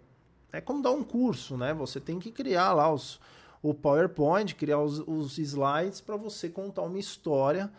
É 0.52 0.60
como 0.60 0.80
dar 0.80 0.92
um 0.92 1.02
curso, 1.02 1.56
né? 1.56 1.74
Você 1.74 2.00
tem 2.00 2.20
que 2.20 2.30
criar 2.30 2.72
lá 2.72 2.90
os, 2.90 3.20
o 3.60 3.74
PowerPoint, 3.74 4.54
criar 4.54 4.78
os, 4.78 5.00
os 5.00 5.38
slides 5.38 6.00
para 6.00 6.16
você 6.16 6.48
contar 6.48 6.82
uma 6.82 6.98
história 6.98 7.70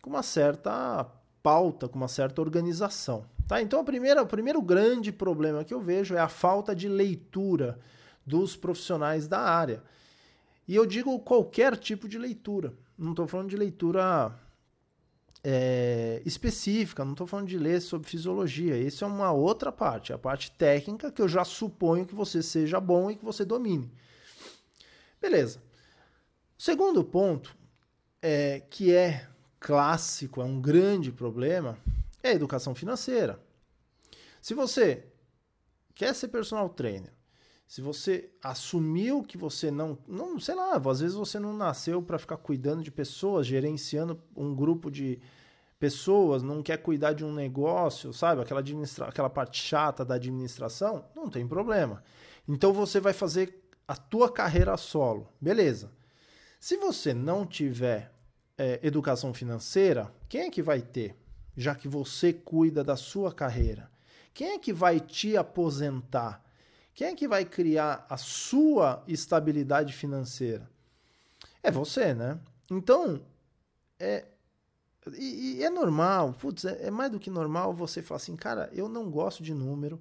com 0.00 0.10
uma 0.10 0.22
certa 0.22 1.04
pauta, 1.46 1.86
com 1.88 1.96
uma 1.96 2.08
certa 2.08 2.42
organização. 2.42 3.24
Tá? 3.46 3.62
Então, 3.62 3.78
a 3.78 3.84
primeira, 3.84 4.20
o 4.20 4.26
primeiro 4.26 4.60
grande 4.60 5.12
problema 5.12 5.62
que 5.62 5.72
eu 5.72 5.80
vejo 5.80 6.16
é 6.16 6.18
a 6.18 6.26
falta 6.26 6.74
de 6.74 6.88
leitura 6.88 7.78
dos 8.26 8.56
profissionais 8.56 9.28
da 9.28 9.38
área. 9.38 9.80
E 10.66 10.74
eu 10.74 10.84
digo 10.84 11.16
qualquer 11.20 11.76
tipo 11.76 12.08
de 12.08 12.18
leitura. 12.18 12.74
Não 12.98 13.10
estou 13.12 13.28
falando 13.28 13.48
de 13.48 13.56
leitura 13.56 14.36
é, 15.44 16.20
específica, 16.26 17.04
não 17.04 17.12
estou 17.12 17.28
falando 17.28 17.46
de 17.46 17.56
ler 17.56 17.80
sobre 17.80 18.08
fisiologia. 18.08 18.76
Isso 18.76 19.04
é 19.04 19.06
uma 19.06 19.30
outra 19.30 19.70
parte, 19.70 20.12
a 20.12 20.18
parte 20.18 20.50
técnica 20.50 21.12
que 21.12 21.22
eu 21.22 21.28
já 21.28 21.44
suponho 21.44 22.06
que 22.06 22.14
você 22.16 22.42
seja 22.42 22.80
bom 22.80 23.08
e 23.08 23.14
que 23.14 23.24
você 23.24 23.44
domine. 23.44 23.88
Beleza. 25.22 25.62
Segundo 26.58 27.04
ponto, 27.04 27.56
é, 28.20 28.64
que 28.68 28.92
é 28.92 29.28
clássico, 29.66 30.40
é 30.40 30.44
um 30.44 30.60
grande 30.60 31.10
problema, 31.10 31.76
é 32.22 32.28
a 32.28 32.34
educação 32.34 32.72
financeira. 32.72 33.40
Se 34.40 34.54
você 34.54 35.04
quer 35.92 36.14
ser 36.14 36.28
personal 36.28 36.68
trainer, 36.68 37.12
se 37.66 37.80
você 37.80 38.30
assumiu 38.40 39.24
que 39.24 39.36
você 39.36 39.68
não, 39.68 39.98
não 40.06 40.38
sei 40.38 40.54
lá, 40.54 40.76
às 40.76 41.00
vezes 41.00 41.16
você 41.16 41.40
não 41.40 41.52
nasceu 41.52 42.00
para 42.00 42.16
ficar 42.16 42.36
cuidando 42.36 42.84
de 42.84 42.92
pessoas, 42.92 43.44
gerenciando 43.44 44.22
um 44.36 44.54
grupo 44.54 44.88
de 44.88 45.18
pessoas, 45.80 46.44
não 46.44 46.62
quer 46.62 46.76
cuidar 46.76 47.12
de 47.12 47.24
um 47.24 47.34
negócio, 47.34 48.12
sabe? 48.12 48.42
Aquela, 48.42 48.60
administra 48.60 49.06
aquela 49.08 49.28
parte 49.28 49.60
chata 49.60 50.04
da 50.04 50.14
administração, 50.14 51.06
não 51.12 51.28
tem 51.28 51.44
problema. 51.44 52.04
Então 52.46 52.72
você 52.72 53.00
vai 53.00 53.12
fazer 53.12 53.68
a 53.88 53.96
tua 53.96 54.30
carreira 54.30 54.76
solo, 54.76 55.28
beleza? 55.40 55.90
Se 56.60 56.76
você 56.76 57.12
não 57.12 57.44
tiver 57.44 58.14
é, 58.58 58.80
educação 58.82 59.34
financeira, 59.34 60.12
quem 60.28 60.42
é 60.42 60.50
que 60.50 60.62
vai 60.62 60.80
ter? 60.80 61.16
Já 61.56 61.74
que 61.74 61.88
você 61.88 62.32
cuida 62.32 62.84
da 62.84 62.96
sua 62.96 63.32
carreira, 63.32 63.90
quem 64.32 64.50
é 64.50 64.58
que 64.58 64.72
vai 64.72 65.00
te 65.00 65.36
aposentar? 65.36 66.44
Quem 66.94 67.08
é 67.08 67.14
que 67.14 67.28
vai 67.28 67.44
criar 67.44 68.06
a 68.08 68.16
sua 68.16 69.02
estabilidade 69.06 69.92
financeira? 69.92 70.68
É 71.62 71.70
você, 71.70 72.14
né? 72.14 72.38
Então, 72.70 73.22
é, 73.98 74.24
e, 75.14 75.58
e 75.58 75.64
é 75.64 75.70
normal, 75.70 76.32
putz, 76.32 76.64
é, 76.64 76.86
é, 76.86 76.90
mais 76.90 77.10
do 77.10 77.20
que 77.20 77.30
normal 77.30 77.72
você 77.72 78.02
falar 78.02 78.16
assim, 78.16 78.36
cara, 78.36 78.70
eu 78.72 78.88
não 78.88 79.10
gosto 79.10 79.42
de 79.42 79.54
número, 79.54 80.00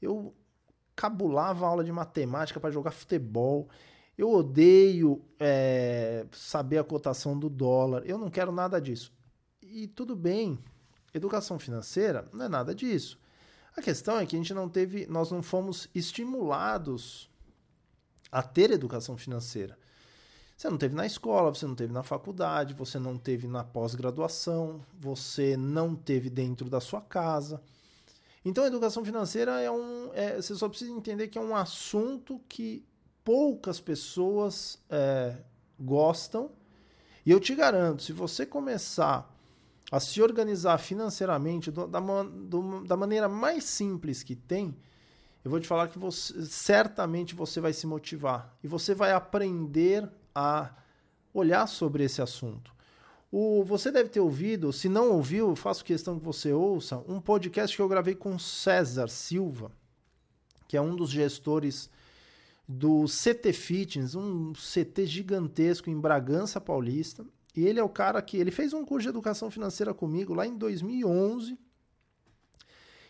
eu 0.00 0.34
cabulava 0.94 1.66
aula 1.66 1.84
de 1.84 1.92
matemática 1.92 2.60
para 2.60 2.70
jogar 2.70 2.90
futebol, 2.90 3.68
eu 4.18 4.32
odeio 4.32 5.24
é, 5.38 6.26
saber 6.32 6.78
a 6.78 6.84
cotação 6.84 7.38
do 7.38 7.48
dólar, 7.48 8.02
eu 8.04 8.18
não 8.18 8.28
quero 8.28 8.50
nada 8.50 8.80
disso. 8.80 9.12
E 9.62 9.86
tudo 9.86 10.16
bem, 10.16 10.58
educação 11.14 11.56
financeira 11.56 12.28
não 12.32 12.46
é 12.46 12.48
nada 12.48 12.74
disso. 12.74 13.16
A 13.76 13.80
questão 13.80 14.18
é 14.18 14.26
que 14.26 14.34
a 14.34 14.38
gente 14.38 14.52
não 14.52 14.68
teve, 14.68 15.06
nós 15.06 15.30
não 15.30 15.40
fomos 15.40 15.88
estimulados 15.94 17.30
a 18.32 18.42
ter 18.42 18.72
educação 18.72 19.16
financeira. 19.16 19.78
Você 20.56 20.68
não 20.68 20.76
teve 20.76 20.96
na 20.96 21.06
escola, 21.06 21.54
você 21.54 21.64
não 21.64 21.76
teve 21.76 21.92
na 21.92 22.02
faculdade, 22.02 22.74
você 22.74 22.98
não 22.98 23.16
teve 23.16 23.46
na 23.46 23.62
pós-graduação, 23.62 24.84
você 24.98 25.56
não 25.56 25.94
teve 25.94 26.28
dentro 26.28 26.68
da 26.68 26.80
sua 26.80 27.00
casa. 27.00 27.62
Então, 28.44 28.64
a 28.64 28.66
educação 28.66 29.04
financeira 29.04 29.60
é 29.60 29.70
um. 29.70 30.10
É, 30.12 30.34
você 30.34 30.56
só 30.56 30.68
precisa 30.68 30.90
entender 30.90 31.28
que 31.28 31.38
é 31.38 31.40
um 31.40 31.54
assunto 31.54 32.40
que 32.48 32.84
poucas 33.28 33.78
pessoas 33.78 34.78
é, 34.88 35.34
gostam. 35.78 36.50
E 37.26 37.30
eu 37.30 37.38
te 37.38 37.54
garanto, 37.54 38.02
se 38.02 38.10
você 38.10 38.46
começar 38.46 39.30
a 39.92 40.00
se 40.00 40.22
organizar 40.22 40.78
financeiramente 40.78 41.70
do, 41.70 41.86
da, 41.86 42.00
do, 42.00 42.84
da 42.86 42.96
maneira 42.96 43.28
mais 43.28 43.64
simples 43.64 44.22
que 44.22 44.34
tem, 44.34 44.74
eu 45.44 45.50
vou 45.50 45.60
te 45.60 45.68
falar 45.68 45.88
que 45.88 45.98
você, 45.98 46.42
certamente 46.46 47.34
você 47.34 47.60
vai 47.60 47.74
se 47.74 47.86
motivar 47.86 48.56
e 48.64 48.66
você 48.66 48.94
vai 48.94 49.12
aprender 49.12 50.10
a 50.34 50.70
olhar 51.34 51.66
sobre 51.66 52.04
esse 52.04 52.22
assunto. 52.22 52.72
O, 53.30 53.62
você 53.62 53.92
deve 53.92 54.08
ter 54.08 54.20
ouvido, 54.20 54.72
se 54.72 54.88
não 54.88 55.10
ouviu, 55.10 55.54
faço 55.54 55.84
questão 55.84 56.18
que 56.18 56.24
você 56.24 56.50
ouça, 56.50 57.04
um 57.06 57.20
podcast 57.20 57.76
que 57.76 57.82
eu 57.82 57.88
gravei 57.90 58.14
com 58.14 58.38
César 58.38 59.08
Silva, 59.08 59.70
que 60.66 60.78
é 60.78 60.80
um 60.80 60.96
dos 60.96 61.10
gestores 61.10 61.90
do 62.68 63.06
CT 63.06 63.52
Fitness, 63.54 64.14
um 64.14 64.52
CT 64.52 65.06
gigantesco 65.06 65.88
em 65.88 65.98
Bragança 65.98 66.60
Paulista. 66.60 67.24
E 67.56 67.66
ele 67.66 67.80
é 67.80 67.82
o 67.82 67.88
cara 67.88 68.20
que 68.20 68.36
ele 68.36 68.50
fez 68.50 68.74
um 68.74 68.84
curso 68.84 69.04
de 69.04 69.08
educação 69.08 69.50
financeira 69.50 69.94
comigo 69.94 70.34
lá 70.34 70.46
em 70.46 70.56
2011. 70.56 71.58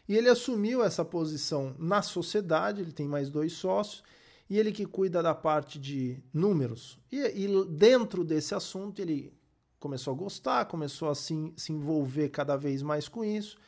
E 0.09 0.17
ele 0.17 0.29
assumiu 0.29 0.83
essa 0.83 1.05
posição 1.05 1.75
na 1.79 2.01
sociedade, 2.01 2.81
ele 2.81 2.93
tem 2.93 3.09
mais 3.09 3.29
dois 3.29 3.53
sócios, 3.53 4.03
e 4.49 4.57
ele 4.57 4.73
que 4.73 4.87
cuida 4.87 5.23
da 5.23 5.35
parte 5.35 5.79
de 5.79 6.23
números. 6.33 6.99
E, 7.13 7.19
e 7.19 7.65
dentro 7.67 8.25
desse 8.25 8.55
assunto 8.55 9.03
ele 9.03 9.33
começou 9.79 10.15
a 10.15 10.17
gostar, 10.17 10.65
começou 10.67 11.11
a 11.11 11.15
se, 11.15 11.53
se 11.57 11.73
envolver 11.73 12.29
cada 12.31 12.57
vez 12.57 12.81
mais 12.81 13.09
com 13.09 13.25
isso. 13.25 13.59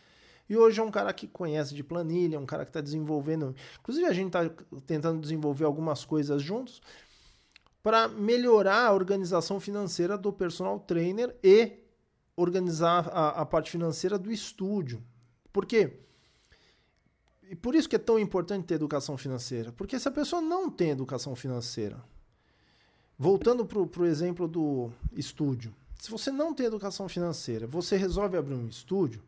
E 0.51 0.57
hoje 0.57 0.81
é 0.81 0.83
um 0.83 0.91
cara 0.91 1.13
que 1.13 1.29
conhece 1.29 1.73
de 1.73 1.85
planilha, 1.85 2.41
um 2.41 2.45
cara 2.45 2.65
que 2.65 2.71
está 2.71 2.81
desenvolvendo. 2.81 3.55
Inclusive, 3.79 4.05
a 4.05 4.13
gente 4.13 4.37
está 4.37 4.51
tentando 4.85 5.21
desenvolver 5.21 5.65
algumas 5.65 6.05
coisas 6.05 6.43
juntos 6.43 6.83
para 7.85 8.09
melhorar 8.09 8.87
a 8.87 8.93
organização 8.93 9.61
financeira 9.61 10.19
do 10.19 10.33
personal 10.33 10.81
trainer 10.81 11.37
e 11.41 11.79
organizar 12.35 13.09
a, 13.11 13.29
a, 13.29 13.47
parte 13.47 13.71
financeira 13.71 14.19
do 14.19 14.33
estúdio. 14.33 15.01
Por 15.53 15.65
quê? 15.65 16.01
E 17.49 17.55
por 17.55 17.77
isso 17.77 17.89
que 17.89 17.95
é 17.95 18.01
tão 18.01 18.19
importante 18.19 18.67
ter 18.67 18.75
educação 18.75 19.17
financeira. 19.17 19.71
Porque 19.71 20.01
se 20.01 20.09
a 20.09 20.13
pessoa 20.13 20.43
não 20.43 20.69
tem 20.69 20.91
educação 20.91 21.37
financeira, 21.37 22.03
voltando 23.17 23.65
para 23.65 24.03
o 24.03 24.05
exemplo 24.05 24.49
do 24.49 24.91
estúdio, 25.13 25.73
se 25.97 26.11
você 26.11 26.33
não 26.33 26.53
tem 26.53 26.67
educação 26.67 27.09
financeira, 27.09 27.69
você 27.69 27.97
resolve 27.97 28.37
abrir 28.37 28.55
um 28.55 28.67
estúdio, 28.67 29.23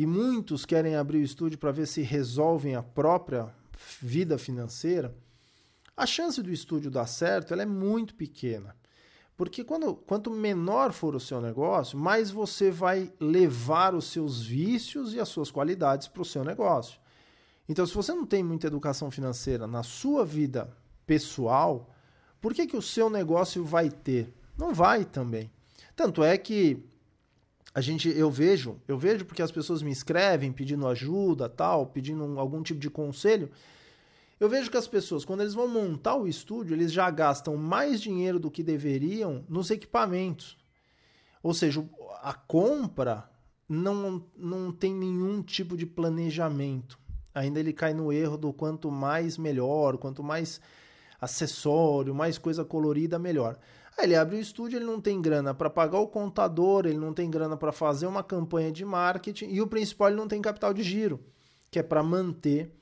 e 0.00 0.06
muitos 0.06 0.64
querem 0.64 0.96
abrir 0.96 1.18
o 1.18 1.22
estúdio 1.22 1.58
para 1.58 1.72
ver 1.72 1.86
se 1.86 2.00
resolvem 2.00 2.74
a 2.74 2.82
própria 2.82 3.54
vida 4.00 4.38
financeira 4.38 5.14
a 6.00 6.06
chance 6.06 6.42
do 6.42 6.50
estúdio 6.50 6.90
dar 6.90 7.06
certo 7.06 7.52
ela 7.52 7.60
é 7.62 7.66
muito 7.66 8.14
pequena. 8.14 8.74
Porque 9.36 9.62
quando, 9.62 9.94
quanto 9.94 10.30
menor 10.30 10.92
for 10.92 11.14
o 11.14 11.20
seu 11.20 11.42
negócio, 11.42 11.98
mais 11.98 12.30
você 12.30 12.70
vai 12.70 13.12
levar 13.20 13.94
os 13.94 14.06
seus 14.06 14.40
vícios 14.40 15.12
e 15.12 15.20
as 15.20 15.28
suas 15.28 15.50
qualidades 15.50 16.08
para 16.08 16.22
o 16.22 16.24
seu 16.24 16.42
negócio. 16.42 16.98
Então, 17.68 17.84
se 17.84 17.92
você 17.94 18.14
não 18.14 18.24
tem 18.24 18.42
muita 18.42 18.68
educação 18.68 19.10
financeira 19.10 19.66
na 19.66 19.82
sua 19.82 20.24
vida 20.24 20.74
pessoal, 21.06 21.90
por 22.40 22.54
que, 22.54 22.66
que 22.66 22.78
o 22.78 22.82
seu 22.82 23.10
negócio 23.10 23.62
vai 23.62 23.90
ter? 23.90 24.34
Não 24.56 24.72
vai 24.72 25.04
também. 25.04 25.50
Tanto 25.94 26.24
é 26.24 26.38
que 26.38 26.82
a 27.72 27.80
gente, 27.80 28.08
eu 28.08 28.30
vejo, 28.30 28.80
eu 28.88 28.98
vejo 28.98 29.24
porque 29.24 29.42
as 29.42 29.52
pessoas 29.52 29.82
me 29.82 29.92
escrevem 29.92 30.52
pedindo 30.52 30.88
ajuda, 30.88 31.48
tal, 31.48 31.86
pedindo 31.86 32.38
algum 32.38 32.62
tipo 32.62 32.80
de 32.80 32.90
conselho. 32.90 33.50
Eu 34.40 34.48
vejo 34.48 34.70
que 34.70 34.76
as 34.76 34.88
pessoas, 34.88 35.24
quando 35.24 35.42
eles 35.42 35.54
vão 35.54 35.68
montar 35.68 36.16
o 36.16 36.26
estúdio, 36.26 36.74
eles 36.74 36.92
já 36.92 37.08
gastam 37.10 37.56
mais 37.56 38.00
dinheiro 38.00 38.40
do 38.40 38.50
que 38.50 38.62
deveriam 38.62 39.44
nos 39.48 39.70
equipamentos. 39.70 40.56
Ou 41.42 41.54
seja, 41.54 41.86
a 42.22 42.32
compra 42.34 43.30
não, 43.68 44.24
não 44.36 44.72
tem 44.72 44.92
nenhum 44.92 45.42
tipo 45.42 45.76
de 45.76 45.86
planejamento. 45.86 46.98
Ainda 47.32 47.60
ele 47.60 47.72
cai 47.72 47.94
no 47.94 48.12
erro 48.12 48.36
do 48.36 48.52
quanto 48.52 48.90
mais 48.90 49.38
melhor, 49.38 49.96
quanto 49.96 50.22
mais 50.24 50.60
acessório, 51.20 52.14
mais 52.14 52.36
coisa 52.36 52.64
colorida, 52.64 53.18
melhor. 53.18 53.56
Aí 54.00 54.06
ele 54.06 54.16
abre 54.16 54.36
o 54.36 54.40
estúdio, 54.40 54.78
ele 54.78 54.86
não 54.86 54.98
tem 54.98 55.20
grana 55.20 55.52
para 55.52 55.68
pagar 55.68 55.98
o 55.98 56.08
contador, 56.08 56.86
ele 56.86 56.96
não 56.96 57.12
tem 57.12 57.30
grana 57.30 57.54
para 57.54 57.70
fazer 57.70 58.06
uma 58.06 58.22
campanha 58.22 58.72
de 58.72 58.82
marketing 58.82 59.50
e 59.50 59.60
o 59.60 59.66
principal, 59.66 60.08
ele 60.08 60.16
não 60.16 60.26
tem 60.26 60.40
capital 60.40 60.72
de 60.72 60.82
giro, 60.82 61.20
que 61.70 61.78
é 61.78 61.82
para 61.82 62.02
manter 62.02 62.72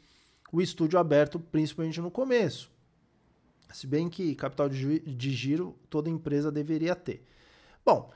o 0.53 0.63
estúdio 0.63 0.97
aberto, 0.97 1.41
principalmente 1.41 2.01
no 2.01 2.09
começo. 2.09 2.71
Se 3.73 3.85
bem 3.85 4.09
que 4.09 4.33
capital 4.37 4.69
de, 4.69 5.01
de 5.01 5.31
giro 5.33 5.75
toda 5.91 6.09
empresa 6.09 6.53
deveria 6.53 6.95
ter. 6.95 7.27
Bom, 7.85 8.13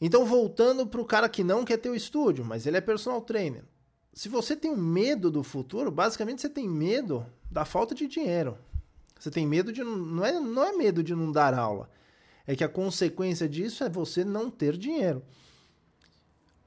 então 0.00 0.26
voltando 0.26 0.88
para 0.88 1.00
o 1.00 1.06
cara 1.06 1.28
que 1.28 1.44
não 1.44 1.64
quer 1.64 1.76
ter 1.76 1.88
o 1.88 1.94
estúdio, 1.94 2.44
mas 2.44 2.66
ele 2.66 2.76
é 2.76 2.80
personal 2.80 3.20
trainer. 3.20 3.62
Se 4.12 4.28
você 4.28 4.56
tem 4.56 4.72
um 4.72 4.76
medo 4.76 5.30
do 5.30 5.44
futuro, 5.44 5.88
basicamente 5.88 6.42
você 6.42 6.48
tem 6.48 6.68
medo 6.68 7.24
da 7.48 7.64
falta 7.64 7.94
de 7.94 8.08
dinheiro. 8.08 8.58
Você 9.20 9.30
tem 9.30 9.46
medo 9.46 9.72
de. 9.72 9.84
Não 9.84 10.24
é, 10.24 10.32
não 10.40 10.64
é 10.64 10.72
medo 10.72 11.00
de 11.00 11.14
não 11.14 11.30
dar 11.30 11.54
aula. 11.54 11.88
É 12.46 12.54
que 12.54 12.64
a 12.64 12.68
consequência 12.68 13.48
disso 13.48 13.84
é 13.84 13.88
você 13.88 14.24
não 14.24 14.50
ter 14.50 14.76
dinheiro. 14.76 15.22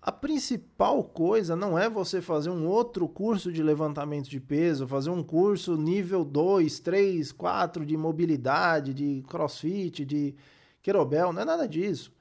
A 0.02 0.12
principal 0.12 1.04
coisa 1.04 1.56
não 1.56 1.78
é 1.78 1.90
você 1.90 2.22
fazer 2.22 2.50
um 2.50 2.66
outro 2.66 3.10
curso 3.10 3.52
de 3.52 3.62
levantamento 3.62 4.30
de 4.30 4.40
peso, 4.40 4.88
fazer 4.88 5.10
um 5.10 5.22
curso 5.22 5.76
nível 5.76 6.24
2, 6.24 6.80
3, 6.80 7.32
4 7.34 7.86
de 7.86 7.98
mobilidade, 7.98 8.94
de 8.94 9.22
crossfit, 9.28 10.06
de 10.06 10.34
querobel, 10.82 11.34
não 11.34 11.42
é 11.42 11.46
nada 11.46 11.68
disso. 11.68 12.14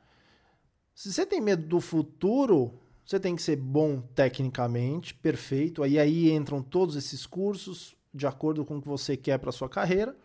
Se 0.93 1.13
você 1.13 1.25
tem 1.25 1.41
medo 1.41 1.65
do 1.65 1.81
futuro, 1.81 2.75
você 3.05 3.21
tem 3.21 3.37
que 3.37 3.43
ser 3.43 3.55
bom 3.55 4.01
tecnicamente, 4.01 5.15
perfeito. 5.15 5.85
Aí 5.85 5.97
aí 5.97 6.33
entram 6.33 6.61
todos 6.61 6.97
esses 6.97 7.25
cursos 7.25 7.95
de 8.13 8.27
acordo 8.27 8.65
com 8.65 8.79
o 8.79 8.83
que 8.83 8.89
você 8.89 9.17
quer 9.17 9.39
para 9.39 9.53
sua 9.53 9.69
carreira. 9.69 10.17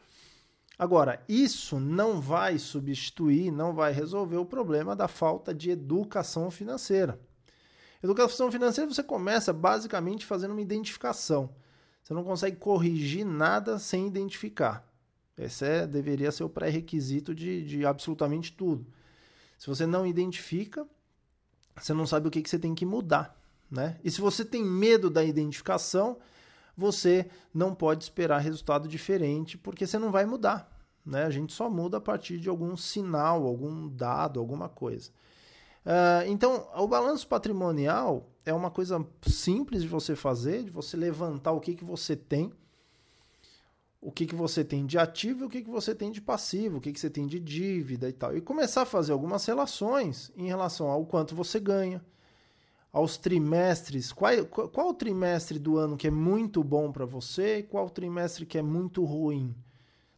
Agora, 0.82 1.24
isso 1.30 1.80
não 1.80 2.20
vai 2.20 2.58
substituir, 2.58 3.52
não 3.52 3.72
vai 3.72 3.94
resolver 3.94 4.38
o 4.38 4.46
problema 4.48 4.96
da 4.96 5.08
falta 5.08 5.54
de 5.54 5.70
educação 5.70 6.50
financeira. 6.50 7.22
Educação 8.02 8.52
financeira 8.52 8.92
você 8.92 9.04
começa 9.04 9.54
basicamente 9.54 10.26
fazendo 10.26 10.54
uma 10.54 10.62
identificação. 10.62 11.54
Você 12.02 12.16
não 12.16 12.24
consegue 12.24 12.58
corrigir 12.58 13.24
nada 13.24 13.78
sem 13.78 14.08
identificar. 14.08 14.84
Esse 15.38 15.66
é, 15.66 15.86
deveria 15.86 16.32
ser 16.32 16.46
o 16.46 16.50
pré-requisito 16.50 17.36
de, 17.36 17.64
de 17.64 17.86
absolutamente 17.86 18.52
tudo. 18.52 18.88
Se 19.60 19.68
você 19.68 19.86
não 19.86 20.04
identifica, 20.04 20.88
você 21.80 21.94
não 21.94 22.08
sabe 22.08 22.28
o 22.28 22.32
que, 22.32 22.42
que 22.42 22.50
você 22.50 22.58
tem 22.58 22.74
que 22.74 22.88
mudar. 22.88 23.40
Né? 23.70 24.00
E 24.04 24.10
se 24.10 24.20
você 24.20 24.44
tem 24.44 24.66
medo 24.66 25.12
da 25.12 25.24
identificação, 25.24 26.18
você 26.76 27.30
não 27.54 27.76
pode 27.76 28.04
esperar 28.04 28.40
resultado 28.40 28.88
diferente, 28.88 29.60
porque 29.60 29.86
você 29.86 30.00
não 30.00 30.12
vai 30.12 30.26
mudar. 30.26 30.71
Né? 31.06 31.24
A 31.24 31.30
gente 31.30 31.54
só 31.54 31.70
muda 31.70 31.98
a 31.98 32.02
partir 32.02 32.40
de 32.40 32.50
algum 32.50 32.76
sinal, 32.78 33.46
algum 33.46 33.88
dado, 33.88 34.40
alguma 34.40 34.70
coisa. 34.70 35.12
Uh, 35.86 36.28
então, 36.28 36.68
o 36.76 36.88
balanço 36.88 37.28
patrimonial 37.28 38.30
é 38.46 38.54
uma 38.54 38.70
coisa 38.70 39.06
simples 39.24 39.82
de 39.82 39.88
você 39.88 40.16
fazer, 40.16 40.64
de 40.64 40.70
você 40.70 40.96
levantar 40.96 41.52
o 41.52 41.60
que, 41.60 41.74
que 41.74 41.84
você 41.84 42.16
tem, 42.16 42.52
o 44.00 44.12
que, 44.12 44.26
que 44.26 44.36
você 44.36 44.64
tem 44.64 44.86
de 44.86 44.98
ativo 44.98 45.44
e 45.44 45.48
o 45.48 45.50
que, 45.50 45.62
que 45.62 45.70
você 45.70 45.94
tem 45.94 46.12
de 46.12 46.22
passivo, 46.22 46.78
o 46.78 46.82
que, 46.82 46.92
que 46.92 47.00
você 47.00 47.10
tem 47.10 47.28
de 47.28 47.40
dívida 47.40 48.10
e 48.10 48.14
tal. 48.14 48.36
E 48.36 48.42
começar 48.42 48.84
a 48.84 48.86
fazer 48.86 49.12
algumas 49.12 49.46
relações 49.46 50.32
em 50.36 50.48
relação 50.48 50.88
ao 50.88 51.06
quanto 51.06 51.36
você 51.36 51.60
ganha, 51.60 52.04
aos 52.92 53.18
trimestres, 53.18 54.12
qual, 54.12 54.46
qual 54.46 54.90
o 54.90 54.94
trimestre 54.94 55.58
do 55.58 55.78
ano 55.78 55.96
que 55.96 56.08
é 56.08 56.12
muito 56.12 56.64
bom 56.64 56.92
para 56.92 57.06
você 57.06 57.60
e 57.60 57.64
qual 57.64 57.86
o 57.86 57.92
trimestre 57.92 58.46
que 58.46 58.58
é 58.58 58.62
muito 58.62 59.04
ruim. 59.04 59.56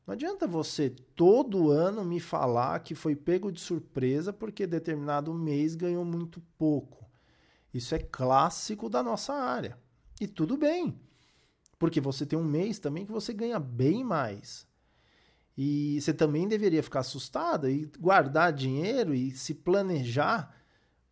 Não 0.05 0.13
adianta 0.13 0.45
você 0.45 0.89
todo 0.89 1.71
ano 1.71 2.03
me 2.03 2.19
falar 2.19 2.79
que 2.79 2.93
foi 2.93 3.15
pego 3.15 3.51
de 3.51 3.61
surpresa 3.61 4.33
porque 4.33 4.67
determinado 4.67 5.33
mês 5.33 5.75
ganhou 5.75 6.03
muito 6.03 6.41
pouco. 6.57 7.05
Isso 7.73 7.95
é 7.95 7.99
clássico 7.99 8.89
da 8.89 9.01
nossa 9.01 9.33
área. 9.33 9.77
E 10.19 10.27
tudo 10.27 10.57
bem, 10.57 10.99
porque 11.79 12.01
você 12.01 12.25
tem 12.25 12.37
um 12.37 12.43
mês 12.43 12.79
também 12.79 13.05
que 13.05 13.11
você 13.11 13.33
ganha 13.33 13.59
bem 13.59 14.03
mais. 14.03 14.67
E 15.57 15.99
você 16.01 16.13
também 16.13 16.47
deveria 16.47 16.83
ficar 16.83 16.99
assustado 16.99 17.69
e 17.69 17.89
guardar 17.99 18.51
dinheiro 18.51 19.13
e 19.13 19.31
se 19.31 19.53
planejar 19.53 20.53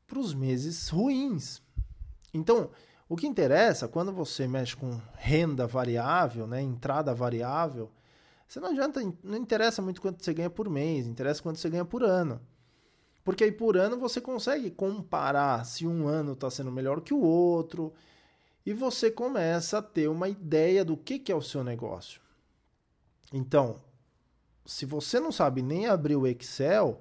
para 0.06 0.20
os 0.20 0.34
meses 0.34 0.90
ruins. 0.90 1.62
Então, 2.34 2.70
o 3.08 3.16
que 3.16 3.28
interessa 3.28 3.88
quando 3.88 4.12
você 4.12 4.48
mexe 4.48 4.76
com 4.76 5.00
renda 5.16 5.66
variável, 5.68 6.48
né, 6.48 6.62
entrada 6.62 7.14
variável, 7.14 7.92
você 8.52 8.60
não 8.60 8.68
adianta, 8.68 9.00
não 9.24 9.38
interessa 9.38 9.82
muito 9.82 10.02
quanto 10.02 10.22
você 10.22 10.34
ganha 10.34 10.50
por 10.50 10.70
mês, 10.70 11.08
interessa 11.08 11.42
quanto 11.42 11.58
você 11.58 11.70
ganha 11.70 11.86
por 11.86 12.04
ano. 12.04 12.42
Porque 13.24 13.46
aí 13.46 13.52
por 13.52 13.78
ano 13.78 13.98
você 13.98 14.20
consegue 14.20 14.70
comparar 14.70 15.66
se 15.66 15.88
um 15.88 16.06
ano 16.06 16.34
está 16.34 16.50
sendo 16.52 16.70
melhor 16.70 17.00
que 17.00 17.14
o 17.14 17.22
outro 17.22 17.94
e 18.66 18.74
você 18.74 19.10
começa 19.10 19.78
a 19.78 19.82
ter 19.82 20.10
uma 20.10 20.28
ideia 20.28 20.84
do 20.84 20.98
que, 20.98 21.18
que 21.18 21.32
é 21.32 21.36
o 21.36 21.42
seu 21.42 21.64
negócio. 21.64 22.20
Então, 23.32 23.82
se 24.66 24.86
você 24.86 25.18
não 25.18 25.32
sabe 25.32 25.62
nem 25.62 25.88
abrir 25.88 26.18
o 26.18 26.28
Excel, 26.28 27.00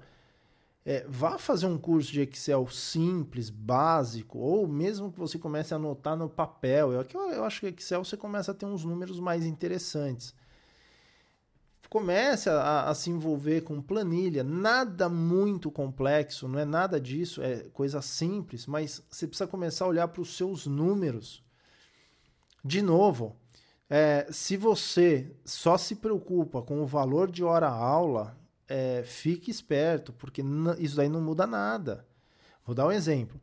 é, 0.85 1.05
vá 1.05 1.37
fazer 1.37 1.65
um 1.65 1.77
curso 1.77 2.13
de 2.13 2.21
Excel 2.21 2.65
simples, 2.67 3.49
básico, 3.49 4.39
ou 4.39 4.69
mesmo 4.69 5.11
que 5.11 5.19
você 5.19 5.37
comece 5.37 5.73
a 5.73 5.77
anotar 5.77 6.15
no 6.15 6.29
papel. 6.29 6.93
Eu, 6.93 7.05
eu 7.33 7.43
acho 7.43 7.59
que 7.59 7.67
Excel 7.67 8.05
você 8.05 8.15
começa 8.15 8.51
a 8.51 8.55
ter 8.55 8.65
uns 8.65 8.85
números 8.85 9.19
mais 9.19 9.45
interessantes. 9.45 10.33
Comece 11.91 12.49
a, 12.49 12.89
a, 12.89 12.95
se 12.95 13.09
envolver 13.09 13.63
com 13.63 13.81
planilha, 13.81 14.45
nada 14.45 15.09
muito 15.09 15.69
complexo, 15.69 16.47
não 16.47 16.57
é 16.57 16.63
nada 16.63 17.01
disso, 17.01 17.41
é 17.41 17.65
coisa 17.73 18.01
simples, 18.01 18.65
mas 18.65 19.03
você 19.11 19.27
precisa 19.27 19.45
começar 19.45 19.83
a 19.83 19.89
olhar 19.89 20.07
para 20.07 20.21
os 20.21 20.37
seus 20.37 20.65
números. 20.65 21.43
De 22.63 22.81
novo, 22.81 23.35
é, 23.89 24.25
se 24.31 24.55
você 24.55 25.35
só 25.43 25.77
se 25.77 25.95
preocupa 25.95 26.61
com 26.61 26.81
o 26.81 26.87
valor 26.87 27.29
de 27.29 27.43
hora-aula, 27.43 28.37
é, 28.69 29.03
fique 29.03 29.51
esperto, 29.51 30.13
porque 30.13 30.41
isso 30.79 30.95
daí 30.95 31.09
não 31.09 31.19
muda 31.19 31.45
nada. 31.45 32.07
Vou 32.65 32.73
dar 32.73 32.87
um 32.87 32.91
exemplo. 32.93 33.37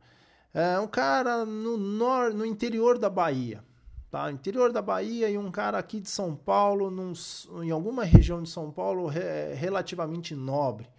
É, 0.51 0.79
um 0.79 0.87
cara 0.87 1.45
no, 1.45 1.77
no 1.77 2.45
interior 2.47 2.97
da 2.97 3.11
Bahia, 3.11 3.63
tá? 4.09 4.31
Interior 4.31 4.71
da 4.71 4.81
Bahia 4.81 5.29
e 5.29 5.37
um 5.37 5.51
cara 5.51 5.77
aqui 5.77 5.99
de 5.99 6.09
São 6.09 6.35
Paulo, 6.35 6.89
num, 6.89 7.13
em 7.63 7.71
alguma 7.71 8.03
região 8.03 8.41
de 8.41 8.49
São 8.49 8.71
Paulo 8.71 9.07
re, 9.07 9.53
relativamente 9.53 10.35
nobre. 10.35 10.89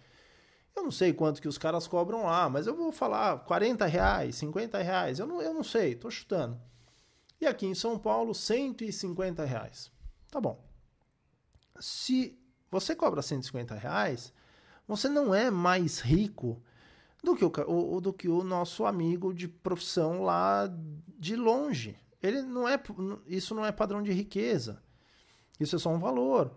Eu 0.75 0.83
não 0.83 0.91
sei 0.91 1.13
quanto 1.13 1.41
que 1.41 1.47
os 1.47 1.57
caras 1.57 1.87
cobram 1.87 2.23
lá, 2.23 2.49
mas 2.49 2.67
eu 2.67 2.75
vou 2.75 2.91
falar 2.91 3.39
40 3.39 3.85
reais, 3.85 4.35
50 4.35 4.81
reais, 4.81 5.19
eu 5.19 5.27
não, 5.27 5.41
eu 5.41 5.53
não 5.53 5.63
sei, 5.63 5.95
tô 5.95 6.09
chutando. 6.09 6.59
E 7.39 7.45
aqui 7.45 7.65
em 7.65 7.75
São 7.75 7.99
Paulo, 7.99 8.33
150 8.33 9.43
reais. 9.43 9.91
Tá 10.29 10.39
bom. 10.39 10.63
Se 11.79 12.39
você 12.69 12.95
cobra 12.95 13.21
150 13.21 13.75
reais, 13.75 14.33
você 14.87 15.09
não 15.09 15.33
é 15.35 15.51
mais 15.51 15.99
rico 15.99 16.61
do 17.23 17.35
que 17.35 17.43
o, 17.43 17.99
do 17.99 18.13
que 18.13 18.29
o 18.29 18.43
nosso 18.43 18.85
amigo 18.85 19.33
de 19.33 19.47
profissão 19.47 20.23
lá 20.23 20.71
de 21.19 21.35
longe. 21.35 21.97
Ele 22.21 22.41
não 22.41 22.67
é, 22.67 22.81
isso 23.27 23.55
não 23.55 23.65
é 23.65 23.71
padrão 23.71 24.01
de 24.01 24.11
riqueza. 24.11 24.81
Isso 25.59 25.75
é 25.75 25.79
só 25.79 25.89
um 25.89 25.99
valor. 25.99 26.51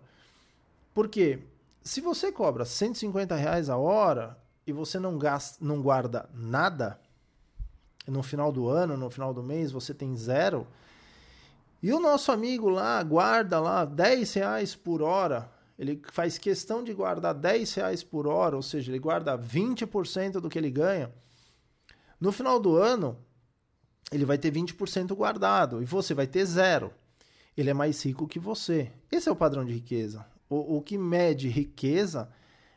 Porque 0.93 1.39
se 1.83 2.01
você 2.01 2.31
cobra 2.31 2.65
150 2.65 3.35
reais 3.35 3.69
a 3.69 3.77
hora 3.77 4.37
e 4.65 4.71
você 4.71 4.99
não 4.99 5.17
gasta, 5.17 5.63
não 5.63 5.81
guarda 5.81 6.29
nada, 6.33 6.99
no 8.07 8.21
final 8.21 8.51
do 8.51 8.67
ano, 8.69 8.95
no 8.95 9.09
final 9.09 9.33
do 9.33 9.43
mês, 9.43 9.71
você 9.71 9.93
tem 9.93 10.15
zero. 10.15 10.67
E 11.81 11.91
o 11.91 11.99
nosso 11.99 12.31
amigo 12.31 12.69
lá 12.69 13.01
guarda 13.03 13.59
lá 13.59 13.85
10 13.85 14.33
reais 14.33 14.75
por 14.75 15.01
hora 15.01 15.51
ele 15.77 16.01
faz 16.11 16.37
questão 16.37 16.83
de 16.83 16.93
guardar 16.93 17.33
10 17.33 17.73
reais 17.73 18.03
por 18.03 18.27
hora, 18.27 18.55
ou 18.55 18.61
seja, 18.61 18.91
ele 18.91 18.99
guarda 18.99 19.37
20% 19.37 20.39
do 20.39 20.49
que 20.49 20.57
ele 20.57 20.71
ganha. 20.71 21.13
No 22.19 22.31
final 22.31 22.59
do 22.59 22.77
ano, 22.77 23.17
ele 24.11 24.25
vai 24.25 24.37
ter 24.37 24.51
20% 24.51 25.13
guardado 25.15 25.81
e 25.81 25.85
você 25.85 26.13
vai 26.13 26.27
ter 26.27 26.45
zero. 26.45 26.93
Ele 27.57 27.69
é 27.69 27.73
mais 27.73 28.03
rico 28.03 28.27
que 28.27 28.39
você. 28.39 28.91
Esse 29.11 29.29
é 29.29 29.31
o 29.31 29.35
padrão 29.35 29.65
de 29.65 29.73
riqueza. 29.73 30.25
O, 30.49 30.77
o 30.77 30.81
que 30.81 30.97
mede 30.97 31.47
riqueza 31.47 32.29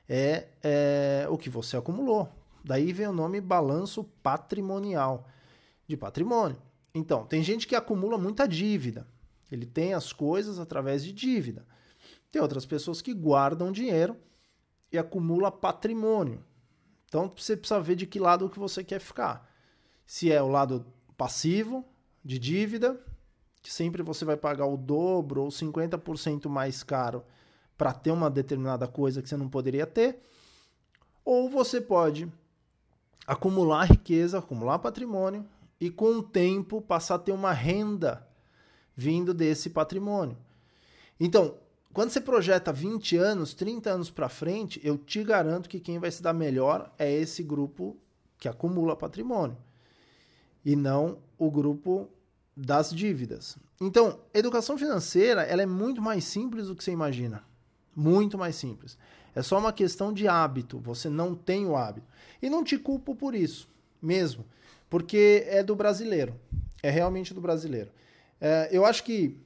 é, 0.08 0.48
é 0.62 1.26
o 1.28 1.36
que 1.36 1.50
você 1.50 1.76
acumulou. 1.76 2.28
Daí 2.64 2.92
vem 2.92 3.08
o 3.08 3.12
nome 3.12 3.40
balanço 3.40 4.04
patrimonial 4.22 5.28
de 5.86 5.96
patrimônio. 5.96 6.56
Então, 6.94 7.24
tem 7.26 7.42
gente 7.42 7.66
que 7.66 7.76
acumula 7.76 8.16
muita 8.16 8.46
dívida. 8.46 9.06
Ele 9.50 9.66
tem 9.66 9.94
as 9.94 10.12
coisas 10.12 10.58
através 10.58 11.04
de 11.04 11.12
dívida. 11.12 11.66
Tem 12.30 12.42
outras 12.42 12.66
pessoas 12.66 13.00
que 13.00 13.14
guardam 13.14 13.72
dinheiro 13.72 14.16
e 14.92 14.98
acumula 14.98 15.50
patrimônio. 15.50 16.44
Então 17.06 17.32
você 17.34 17.56
precisa 17.56 17.80
ver 17.80 17.96
de 17.96 18.06
que 18.06 18.18
lado 18.18 18.50
que 18.50 18.58
você 18.58 18.84
quer 18.84 19.00
ficar. 19.00 19.50
Se 20.06 20.30
é 20.30 20.42
o 20.42 20.48
lado 20.48 20.84
passivo, 21.18 21.84
de 22.24 22.38
dívida, 22.38 22.98
que 23.60 23.72
sempre 23.72 24.02
você 24.02 24.24
vai 24.24 24.36
pagar 24.36 24.66
o 24.66 24.76
dobro 24.76 25.42
ou 25.42 25.48
50% 25.48 26.48
mais 26.48 26.84
caro 26.84 27.24
para 27.76 27.92
ter 27.92 28.12
uma 28.12 28.30
determinada 28.30 28.86
coisa 28.86 29.20
que 29.20 29.28
você 29.28 29.36
não 29.36 29.48
poderia 29.48 29.86
ter, 29.86 30.22
ou 31.24 31.50
você 31.50 31.80
pode 31.80 32.32
acumular 33.26 33.84
riqueza, 33.84 34.38
acumular 34.38 34.78
patrimônio 34.78 35.44
e 35.80 35.90
com 35.90 36.18
o 36.18 36.22
tempo 36.22 36.80
passar 36.80 37.16
a 37.16 37.18
ter 37.18 37.32
uma 37.32 37.52
renda 37.52 38.26
vindo 38.96 39.34
desse 39.34 39.70
patrimônio. 39.70 40.36
Então, 41.20 41.56
quando 41.92 42.10
você 42.10 42.20
projeta 42.20 42.72
20 42.72 43.16
anos, 43.16 43.54
30 43.54 43.90
anos 43.90 44.10
para 44.10 44.28
frente, 44.28 44.80
eu 44.84 44.96
te 44.96 45.22
garanto 45.24 45.68
que 45.68 45.80
quem 45.80 45.98
vai 45.98 46.10
se 46.10 46.22
dar 46.22 46.32
melhor 46.32 46.92
é 46.96 47.12
esse 47.12 47.42
grupo 47.42 47.96
que 48.38 48.48
acumula 48.48 48.96
patrimônio 48.96 49.56
e 50.64 50.76
não 50.76 51.18
o 51.38 51.50
grupo 51.50 52.08
das 52.56 52.90
dívidas. 52.90 53.56
Então, 53.80 54.18
educação 54.34 54.76
financeira, 54.76 55.42
ela 55.42 55.62
é 55.62 55.66
muito 55.66 56.02
mais 56.02 56.24
simples 56.24 56.66
do 56.66 56.74
que 56.74 56.82
você 56.82 56.90
imagina. 56.90 57.44
Muito 57.94 58.36
mais 58.36 58.56
simples. 58.56 58.98
É 59.34 59.42
só 59.42 59.58
uma 59.58 59.72
questão 59.72 60.12
de 60.12 60.26
hábito. 60.26 60.78
Você 60.80 61.08
não 61.08 61.34
tem 61.34 61.66
o 61.66 61.76
hábito. 61.76 62.06
E 62.42 62.50
não 62.50 62.64
te 62.64 62.76
culpo 62.76 63.14
por 63.14 63.34
isso, 63.34 63.68
mesmo. 64.02 64.44
Porque 64.90 65.44
é 65.46 65.62
do 65.62 65.76
brasileiro. 65.76 66.34
É 66.82 66.90
realmente 66.90 67.32
do 67.32 67.40
brasileiro. 67.40 67.90
É, 68.40 68.68
eu 68.72 68.84
acho 68.84 69.04
que 69.04 69.36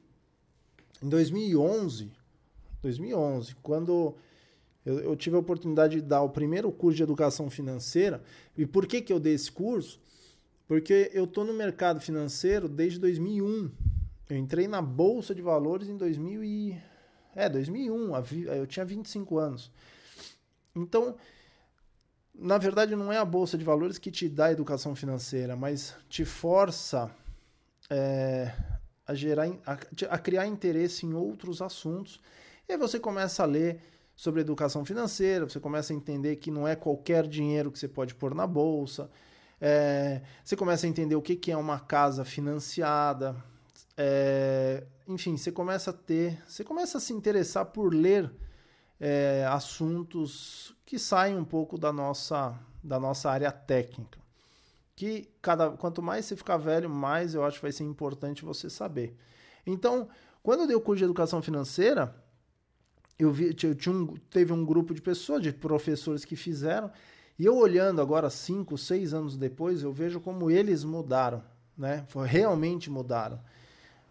em 1.02 1.08
2011, 1.08 2.10
2011, 2.82 3.54
quando 3.62 4.14
eu, 4.84 5.00
eu, 5.00 5.16
tive 5.16 5.36
a 5.36 5.38
oportunidade 5.38 5.96
de 5.96 6.02
dar 6.02 6.22
o 6.22 6.28
primeiro 6.28 6.70
curso 6.70 6.96
de 6.96 7.02
educação 7.02 7.48
financeira, 7.48 8.22
e 8.56 8.66
por 8.66 8.86
que, 8.86 9.00
que 9.00 9.12
eu 9.12 9.20
dei 9.20 9.34
esse 9.34 9.50
curso? 9.50 10.00
Porque 10.66 11.10
eu 11.12 11.24
estou 11.24 11.44
no 11.44 11.52
mercado 11.52 12.00
financeiro 12.00 12.68
desde 12.68 12.98
2001. 12.98 13.70
Eu 14.30 14.36
entrei 14.36 14.66
na 14.66 14.80
Bolsa 14.80 15.34
de 15.34 15.42
Valores 15.42 15.88
em 15.88 15.96
2000 15.96 16.44
e... 16.44 16.82
É, 17.34 17.48
2001. 17.48 18.12
Eu 18.54 18.66
tinha 18.66 18.84
25 18.84 19.38
anos. 19.38 19.70
Então, 20.74 21.16
na 22.34 22.58
verdade, 22.58 22.96
não 22.96 23.12
é 23.12 23.18
a 23.18 23.24
Bolsa 23.24 23.58
de 23.58 23.64
Valores 23.64 23.98
que 23.98 24.10
te 24.10 24.28
dá 24.28 24.50
educação 24.50 24.94
financeira, 24.94 25.54
mas 25.54 25.94
te 26.08 26.24
força 26.24 27.10
é, 27.90 28.54
a, 29.06 29.14
gerar, 29.14 29.48
a, 29.66 29.78
a 30.10 30.18
criar 30.18 30.46
interesse 30.46 31.04
em 31.04 31.12
outros 31.12 31.60
assuntos. 31.60 32.20
E 32.68 32.72
aí 32.72 32.78
você 32.78 32.98
começa 32.98 33.42
a 33.42 33.46
ler 33.46 33.80
sobre 34.14 34.40
educação 34.40 34.84
financeira, 34.84 35.48
você 35.48 35.60
começa 35.60 35.92
a 35.92 35.96
entender 35.96 36.36
que 36.36 36.50
não 36.50 36.66
é 36.66 36.76
qualquer 36.76 37.26
dinheiro 37.26 37.70
que 37.70 37.78
você 37.78 37.88
pode 37.88 38.14
pôr 38.14 38.34
na 38.34 38.46
bolsa, 38.46 39.10
é, 39.64 40.20
você 40.44 40.56
começa 40.56 40.86
a 40.86 40.88
entender 40.88 41.14
o 41.14 41.22
que, 41.22 41.36
que 41.36 41.52
é 41.52 41.56
uma 41.56 41.78
casa 41.78 42.24
financiada. 42.24 43.36
É, 43.96 44.82
enfim, 45.06 45.36
você 45.36 45.52
começa 45.52 45.90
a 45.90 45.92
ter. 45.92 46.42
Você 46.48 46.64
começa 46.64 46.98
a 46.98 47.00
se 47.00 47.12
interessar 47.12 47.66
por 47.66 47.94
ler 47.94 48.28
é, 48.98 49.46
assuntos 49.48 50.74
que 50.84 50.98
saem 50.98 51.36
um 51.36 51.44
pouco 51.44 51.78
da 51.78 51.92
nossa, 51.92 52.58
da 52.82 52.98
nossa 52.98 53.30
área 53.30 53.52
técnica. 53.52 54.18
Que 54.96 55.30
cada, 55.40 55.70
quanto 55.70 56.02
mais 56.02 56.24
você 56.24 56.34
ficar 56.34 56.56
velho, 56.56 56.90
mais 56.90 57.32
eu 57.32 57.44
acho 57.44 57.58
que 57.58 57.62
vai 57.62 57.72
ser 57.72 57.84
importante 57.84 58.44
você 58.44 58.68
saber. 58.68 59.16
Então, 59.64 60.08
quando 60.42 60.62
eu 60.62 60.66
dei 60.66 60.74
o 60.74 60.80
curso 60.80 60.98
de 60.98 61.04
educação 61.04 61.40
financeira, 61.40 62.12
eu 63.16 63.30
vi, 63.30 63.56
eu 63.62 63.74
tinha 63.76 63.94
um, 63.94 64.16
teve 64.28 64.52
um 64.52 64.64
grupo 64.64 64.92
de 64.92 65.00
pessoas, 65.00 65.40
de 65.40 65.52
professores 65.52 66.24
que 66.24 66.34
fizeram, 66.34 66.90
e 67.38 67.44
eu 67.44 67.56
olhando 67.56 68.00
agora, 68.00 68.28
cinco, 68.30 68.76
seis 68.76 69.14
anos 69.14 69.36
depois, 69.36 69.82
eu 69.82 69.92
vejo 69.92 70.20
como 70.20 70.50
eles 70.50 70.84
mudaram, 70.84 71.42
né? 71.76 72.06
Realmente 72.26 72.90
mudaram. 72.90 73.40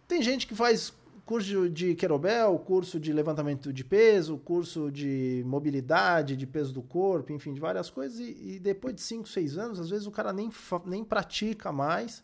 Tem 0.07 0.21
gente 0.21 0.45
que 0.45 0.55
faz 0.55 0.93
curso 1.25 1.69
de 1.69 1.95
querobel, 1.95 2.59
curso 2.59 2.99
de 2.99 3.13
levantamento 3.13 3.71
de 3.71 3.85
peso, 3.85 4.37
curso 4.37 4.91
de 4.91 5.43
mobilidade, 5.45 6.35
de 6.35 6.45
peso 6.45 6.73
do 6.73 6.81
corpo, 6.81 7.31
enfim, 7.31 7.53
de 7.53 7.59
várias 7.59 7.89
coisas, 7.89 8.19
e, 8.19 8.55
e 8.55 8.59
depois 8.59 8.95
de 8.95 9.01
cinco, 9.01 9.29
seis 9.29 9.57
anos, 9.57 9.79
às 9.79 9.89
vezes 9.89 10.07
o 10.07 10.11
cara 10.11 10.33
nem, 10.33 10.51
nem 10.85 11.03
pratica 11.03 11.71
mais 11.71 12.23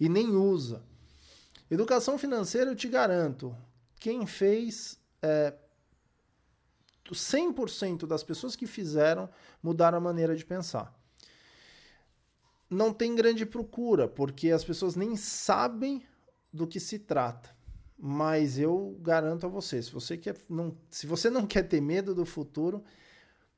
e 0.00 0.08
nem 0.08 0.34
usa. 0.34 0.82
Educação 1.70 2.18
financeira, 2.18 2.70
eu 2.70 2.74
te 2.74 2.88
garanto, 2.88 3.54
quem 4.00 4.26
fez 4.26 4.98
é, 5.22 5.54
100% 7.14 8.06
das 8.06 8.22
pessoas 8.22 8.56
que 8.56 8.66
fizeram 8.66 9.28
mudaram 9.62 9.98
a 9.98 10.00
maneira 10.00 10.36
de 10.36 10.44
pensar. 10.44 10.94
Não 12.70 12.92
tem 12.92 13.14
grande 13.14 13.46
procura, 13.46 14.06
porque 14.06 14.50
as 14.50 14.64
pessoas 14.64 14.94
nem 14.94 15.16
sabem 15.16 16.02
do 16.52 16.66
que 16.66 16.78
se 16.78 16.98
trata. 16.98 17.56
Mas 17.98 18.58
eu 18.58 18.96
garanto 19.00 19.46
a 19.46 19.48
você, 19.48 19.82
se 19.82 19.90
você, 19.90 20.16
quer, 20.16 20.36
não, 20.48 20.76
se 20.88 21.06
você 21.06 21.28
não 21.28 21.46
quer 21.46 21.64
ter 21.64 21.80
medo 21.80 22.14
do 22.14 22.24
futuro, 22.24 22.84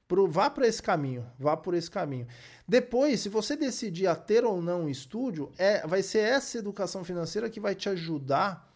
pro, 0.09 0.27
vá 0.27 0.49
para 0.49 0.67
esse 0.67 0.83
caminho, 0.83 1.27
vá 1.39 1.57
por 1.57 1.75
esse 1.75 1.91
caminho. 1.91 2.27
Depois, 2.67 3.21
se 3.21 3.29
você 3.29 3.55
decidir 3.57 4.07
a 4.07 4.17
ter 4.17 4.45
ou 4.45 4.63
não 4.63 4.85
um 4.85 4.89
estúdio, 4.89 5.53
é, 5.59 5.87
vai 5.87 6.03
ser 6.03 6.21
essa 6.21 6.57
educação 6.57 7.05
financeira 7.05 7.51
que 7.51 7.61
vai 7.61 7.75
te 7.75 7.89
ajudar 7.89 8.70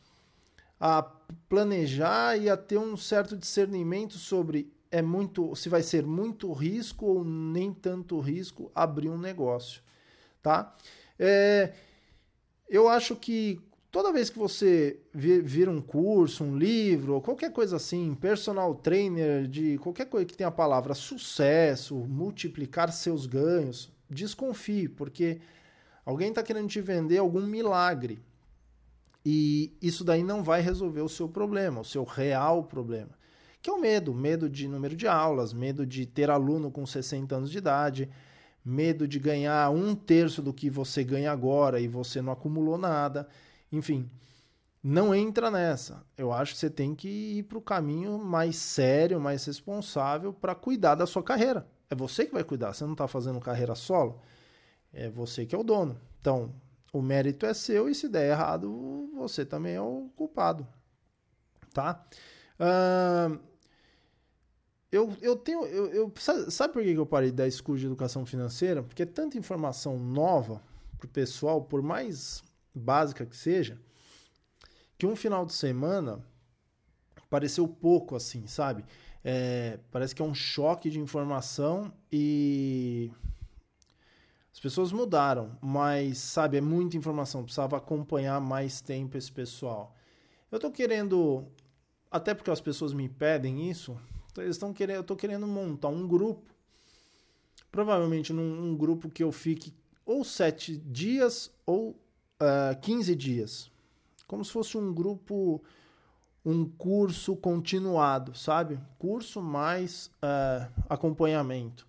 a 0.86 1.02
planejar 1.48 2.36
e 2.36 2.50
a 2.50 2.58
ter 2.58 2.76
um 2.76 2.94
certo 2.94 3.38
discernimento 3.38 4.18
sobre 4.18 4.70
é 4.90 5.00
muito, 5.00 5.56
se 5.56 5.70
vai 5.70 5.82
ser 5.82 6.04
muito 6.04 6.52
risco 6.52 7.06
ou 7.06 7.24
nem 7.24 7.72
tanto 7.72 8.20
risco 8.20 8.70
abrir 8.74 9.08
um 9.08 9.16
negócio, 9.16 9.80
tá? 10.42 10.76
É, 11.18 11.72
eu 12.68 12.86
acho 12.86 13.16
que 13.16 13.58
toda 13.90 14.12
vez 14.12 14.28
que 14.28 14.38
você 14.38 15.00
vir 15.14 15.70
um 15.70 15.80
curso, 15.80 16.44
um 16.44 16.54
livro, 16.54 17.18
qualquer 17.22 17.50
coisa 17.50 17.76
assim, 17.76 18.14
personal 18.14 18.74
trainer 18.74 19.48
de 19.48 19.78
qualquer 19.78 20.04
coisa 20.04 20.26
que 20.26 20.36
tenha 20.36 20.48
a 20.48 20.52
palavra 20.52 20.92
sucesso, 20.92 21.94
multiplicar 21.96 22.92
seus 22.92 23.24
ganhos, 23.24 23.90
desconfie, 24.10 24.86
porque 24.86 25.40
alguém 26.04 26.28
está 26.28 26.42
querendo 26.42 26.68
te 26.68 26.82
vender 26.82 27.16
algum 27.16 27.40
milagre. 27.40 28.22
E 29.24 29.76
isso 29.80 30.04
daí 30.04 30.22
não 30.22 30.42
vai 30.42 30.60
resolver 30.60 31.00
o 31.00 31.08
seu 31.08 31.28
problema, 31.28 31.80
o 31.80 31.84
seu 31.84 32.04
real 32.04 32.64
problema. 32.64 33.10
Que 33.62 33.70
é 33.70 33.72
o 33.72 33.80
medo, 33.80 34.12
medo 34.12 34.50
de 34.50 34.68
número 34.68 34.94
de 34.94 35.08
aulas, 35.08 35.54
medo 35.54 35.86
de 35.86 36.04
ter 36.04 36.30
aluno 36.30 36.70
com 36.70 36.84
60 36.84 37.34
anos 37.34 37.50
de 37.50 37.56
idade, 37.56 38.10
medo 38.62 39.08
de 39.08 39.18
ganhar 39.18 39.70
um 39.70 39.94
terço 39.94 40.42
do 40.42 40.52
que 40.52 40.68
você 40.68 41.02
ganha 41.02 41.32
agora 41.32 41.80
e 41.80 41.88
você 41.88 42.20
não 42.20 42.32
acumulou 42.32 42.76
nada. 42.76 43.26
Enfim, 43.72 44.10
não 44.82 45.14
entra 45.14 45.50
nessa. 45.50 46.04
Eu 46.16 46.30
acho 46.30 46.52
que 46.52 46.58
você 46.58 46.68
tem 46.68 46.94
que 46.94 47.08
ir 47.08 47.44
para 47.44 47.56
o 47.56 47.62
caminho 47.62 48.18
mais 48.18 48.56
sério, 48.56 49.18
mais 49.18 49.42
responsável 49.46 50.30
para 50.30 50.54
cuidar 50.54 50.94
da 50.94 51.06
sua 51.06 51.22
carreira. 51.22 51.66
É 51.88 51.94
você 51.94 52.26
que 52.26 52.34
vai 52.34 52.44
cuidar. 52.44 52.74
Você 52.74 52.84
não 52.84 52.92
está 52.92 53.08
fazendo 53.08 53.40
carreira 53.40 53.74
solo. 53.74 54.20
É 54.92 55.08
você 55.08 55.46
que 55.46 55.54
é 55.54 55.58
o 55.58 55.62
dono. 55.62 55.98
Então, 56.20 56.52
o 56.94 57.02
mérito 57.02 57.44
é 57.44 57.52
seu 57.52 57.88
e 57.88 57.94
se 57.94 58.08
der 58.08 58.30
errado, 58.30 59.10
você 59.16 59.44
também 59.44 59.74
é 59.74 59.80
o 59.80 60.08
culpado, 60.14 60.64
tá? 61.72 62.06
Uh, 62.54 63.36
eu, 64.92 65.12
eu 65.20 65.34
tenho. 65.34 65.66
Eu, 65.66 65.88
eu, 65.88 66.12
sabe, 66.48 66.72
por 66.72 66.84
que 66.84 66.92
eu 66.92 67.04
parei 67.04 67.30
de 67.30 67.36
dar 67.36 67.48
esse 67.48 67.60
curso 67.60 67.80
de 67.80 67.86
educação 67.86 68.24
financeira? 68.24 68.80
Porque 68.80 69.02
é 69.02 69.06
tanta 69.06 69.36
informação 69.36 69.98
nova 69.98 70.62
pro 70.96 71.08
pessoal, 71.08 71.62
por 71.62 71.82
mais 71.82 72.44
básica 72.72 73.26
que 73.26 73.36
seja, 73.36 73.76
que 74.96 75.04
um 75.04 75.16
final 75.16 75.44
de 75.44 75.52
semana 75.52 76.24
pareceu 77.28 77.66
pouco 77.66 78.14
assim, 78.14 78.46
sabe? 78.46 78.84
É, 79.24 79.80
parece 79.90 80.14
que 80.14 80.22
é 80.22 80.24
um 80.24 80.34
choque 80.34 80.88
de 80.88 81.00
informação 81.00 81.92
e 82.12 83.10
as 84.54 84.60
pessoas 84.60 84.92
mudaram, 84.92 85.58
mas, 85.60 86.18
sabe, 86.18 86.58
é 86.58 86.60
muita 86.60 86.96
informação, 86.96 87.42
precisava 87.42 87.76
acompanhar 87.76 88.40
mais 88.40 88.80
tempo 88.80 89.18
esse 89.18 89.30
pessoal. 89.30 89.92
Eu 90.48 90.60
tô 90.60 90.70
querendo, 90.70 91.44
até 92.08 92.32
porque 92.32 92.52
as 92.52 92.60
pessoas 92.60 92.94
me 92.94 93.08
pedem 93.08 93.68
isso, 93.68 94.00
eles 94.36 94.54
estão 94.54 94.72
querendo, 94.72 94.98
eu 94.98 95.02
tô 95.02 95.16
querendo 95.16 95.44
montar 95.44 95.88
um 95.88 96.06
grupo, 96.06 96.54
provavelmente 97.72 98.32
num 98.32 98.70
um 98.70 98.76
grupo 98.76 99.10
que 99.10 99.24
eu 99.24 99.32
fique 99.32 99.74
ou 100.06 100.22
sete 100.22 100.76
dias 100.76 101.50
ou 101.66 101.90
uh, 101.90 102.70
ah, 102.70 102.74
15 102.76 103.16
dias, 103.16 103.72
como 104.24 104.44
se 104.44 104.52
fosse 104.52 104.78
um 104.78 104.94
grupo, 104.94 105.64
um 106.44 106.64
curso 106.64 107.34
continuado, 107.34 108.36
sabe? 108.36 108.78
Curso 109.00 109.42
mais 109.42 110.12
uh, 110.22 110.70
acompanhamento, 110.88 111.88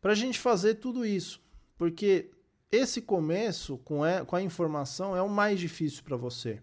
para 0.00 0.10
a 0.10 0.16
gente 0.16 0.40
fazer 0.40 0.74
tudo 0.74 1.06
isso. 1.06 1.43
Porque 1.76 2.30
esse 2.70 3.02
começo 3.02 3.78
com 3.78 4.02
a, 4.02 4.24
com 4.24 4.36
a 4.36 4.42
informação 4.42 5.16
é 5.16 5.22
o 5.22 5.28
mais 5.28 5.58
difícil 5.58 6.02
para 6.02 6.16
você. 6.16 6.60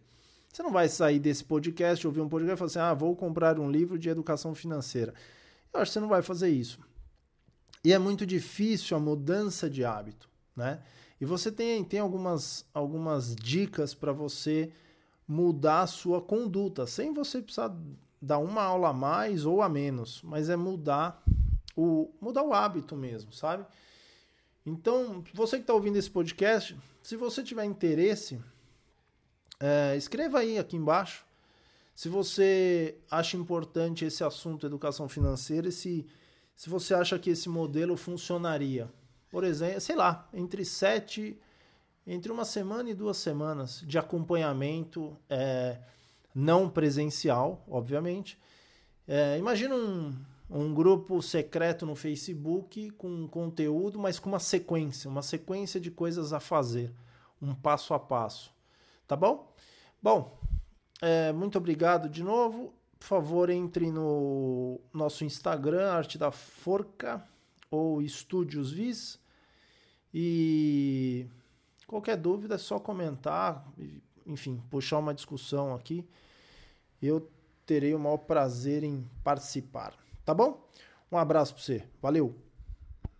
Você 0.52 0.62
não 0.62 0.71
vai 0.71 0.89
sair 0.89 1.19
desse 1.19 1.43
podcast, 1.43 2.06
ouvir 2.06 2.21
um 2.21 2.28
podcast 2.28 2.54
e 2.54 2.58
falar 2.58 2.67
assim: 2.67 2.80
ah, 2.80 2.93
vou 2.93 3.15
comprar 3.15 3.60
um 3.60 3.71
livro 3.71 3.97
de 3.97 4.10
educação 4.10 4.54
financeira. 4.54 5.13
Eu 5.74 5.80
acho 5.80 5.89
que 5.89 5.93
você 5.93 6.00
não 6.00 6.10
vai 6.10 6.21
fazer 6.21 6.50
isso. 6.50 6.80
E 7.84 7.93
é 7.93 7.97
muito 7.97 8.26
difícil 8.26 8.95
a 8.95 9.00
mudança 9.00 9.69
de 9.69 9.86
hábito, 9.86 10.30
né? 10.56 10.82
E 11.19 11.26
você 11.26 11.52
tem, 11.52 11.84
tem 11.84 12.00
algumas, 12.00 12.65
algumas 12.74 13.36
dicas 13.36 13.93
para 13.93 14.12
você 14.12 14.71
mudar 15.28 15.82
a 15.82 15.88
sua 15.88 16.21
conduta, 16.21 16.86
sem 16.86 17.13
você 17.13 17.41
precisar 17.41 17.74
dar 18.21 18.39
uma 18.39 18.62
aula 18.62 18.89
a 18.89 18.93
mais 18.93 19.45
ou 19.45 19.62
a 19.62 19.69
menos, 19.69 20.21
mas 20.24 20.50
é 20.50 20.56
mudar 20.56 21.24
o, 21.76 22.12
mudar 22.19 22.43
o 22.43 22.54
hábito 22.54 22.95
mesmo, 22.95 23.32
sabe? 23.32 23.65
Então, 24.65 25.24
você 25.34 25.58
que 25.58 25.63
está 25.63 25.74
ouvindo 25.74 25.97
esse 25.97 26.10
podcast, 26.10 26.78
se 27.02 27.15
você 27.15 27.43
tiver 27.43 27.65
interesse, 27.65 28.39
É, 29.63 29.95
escreva 29.95 30.39
aí 30.39 30.58
aqui 30.58 30.76
embaixo 30.76 31.24
se 31.93 32.10
você 32.10 32.97
acha 33.12 33.38
importante 33.38 34.04
esse 34.04 34.24
assunto 34.24 34.65
educação 34.65 35.08
financeira 35.08 35.67
e 35.67 35.71
se, 35.71 36.08
se 36.56 36.67
você 36.67 36.95
acha 36.95 37.19
que 37.19 37.30
esse 37.30 37.47
modelo 37.47 37.95
funcionaria. 37.95 38.89
Por 39.30 39.43
exemplo, 39.43 39.80
sei 39.80 39.95
lá, 39.95 40.28
entre 40.34 40.65
sete, 40.65 41.39
entre 42.08 42.32
uma 42.32 42.43
semana 42.43 42.89
e 42.89 42.95
duas 42.95 43.17
semanas 43.17 43.84
de 43.86 44.00
acompanhamento 44.00 45.15
é, 45.30 45.78
não 46.34 46.67
presencial, 46.67 47.63
obviamente. 47.69 48.36
É, 49.08 49.38
imagina 49.38 49.76
um, 49.76 50.15
um 50.53 50.73
grupo 50.73 51.21
secreto 51.21 51.85
no 51.85 51.95
Facebook 51.95 52.89
com 52.91 53.25
conteúdo, 53.29 53.97
mas 53.97 54.19
com 54.19 54.27
uma 54.27 54.39
sequência, 54.39 55.09
uma 55.09 55.21
sequência 55.21 55.79
de 55.79 55.89
coisas 55.89 56.33
a 56.33 56.41
fazer, 56.41 56.93
um 57.41 57.55
passo 57.55 57.93
a 57.93 57.99
passo. 57.99 58.53
Tá 59.07 59.15
bom? 59.15 59.53
Bom, 60.01 60.37
é, 61.01 61.31
muito 61.31 61.57
obrigado 61.57 62.09
de 62.09 62.21
novo. 62.21 62.73
Por 62.99 63.05
favor, 63.05 63.49
entre 63.49 63.89
no 63.89 64.79
nosso 64.93 65.23
Instagram, 65.23 65.89
Arte 65.89 66.17
da 66.17 66.31
Forca 66.31 67.25
ou 67.71 68.01
Estúdios 68.01 68.71
Vis. 68.71 69.17
E 70.13 71.25
qualquer 71.87 72.17
dúvida 72.17 72.55
é 72.55 72.57
só 72.57 72.77
comentar, 72.77 73.65
enfim, 74.27 74.61
puxar 74.69 74.99
uma 74.99 75.13
discussão 75.13 75.73
aqui. 75.73 76.05
Eu 77.01 77.31
terei 77.65 77.95
o 77.95 77.99
maior 77.99 78.17
prazer 78.17 78.83
em 78.83 79.09
participar. 79.23 79.93
Tá 80.25 80.34
bom? 80.34 80.69
Um 81.12 81.17
abraço 81.17 81.53
para 81.53 81.63
você. 81.63 81.84
Valeu! 82.01 82.50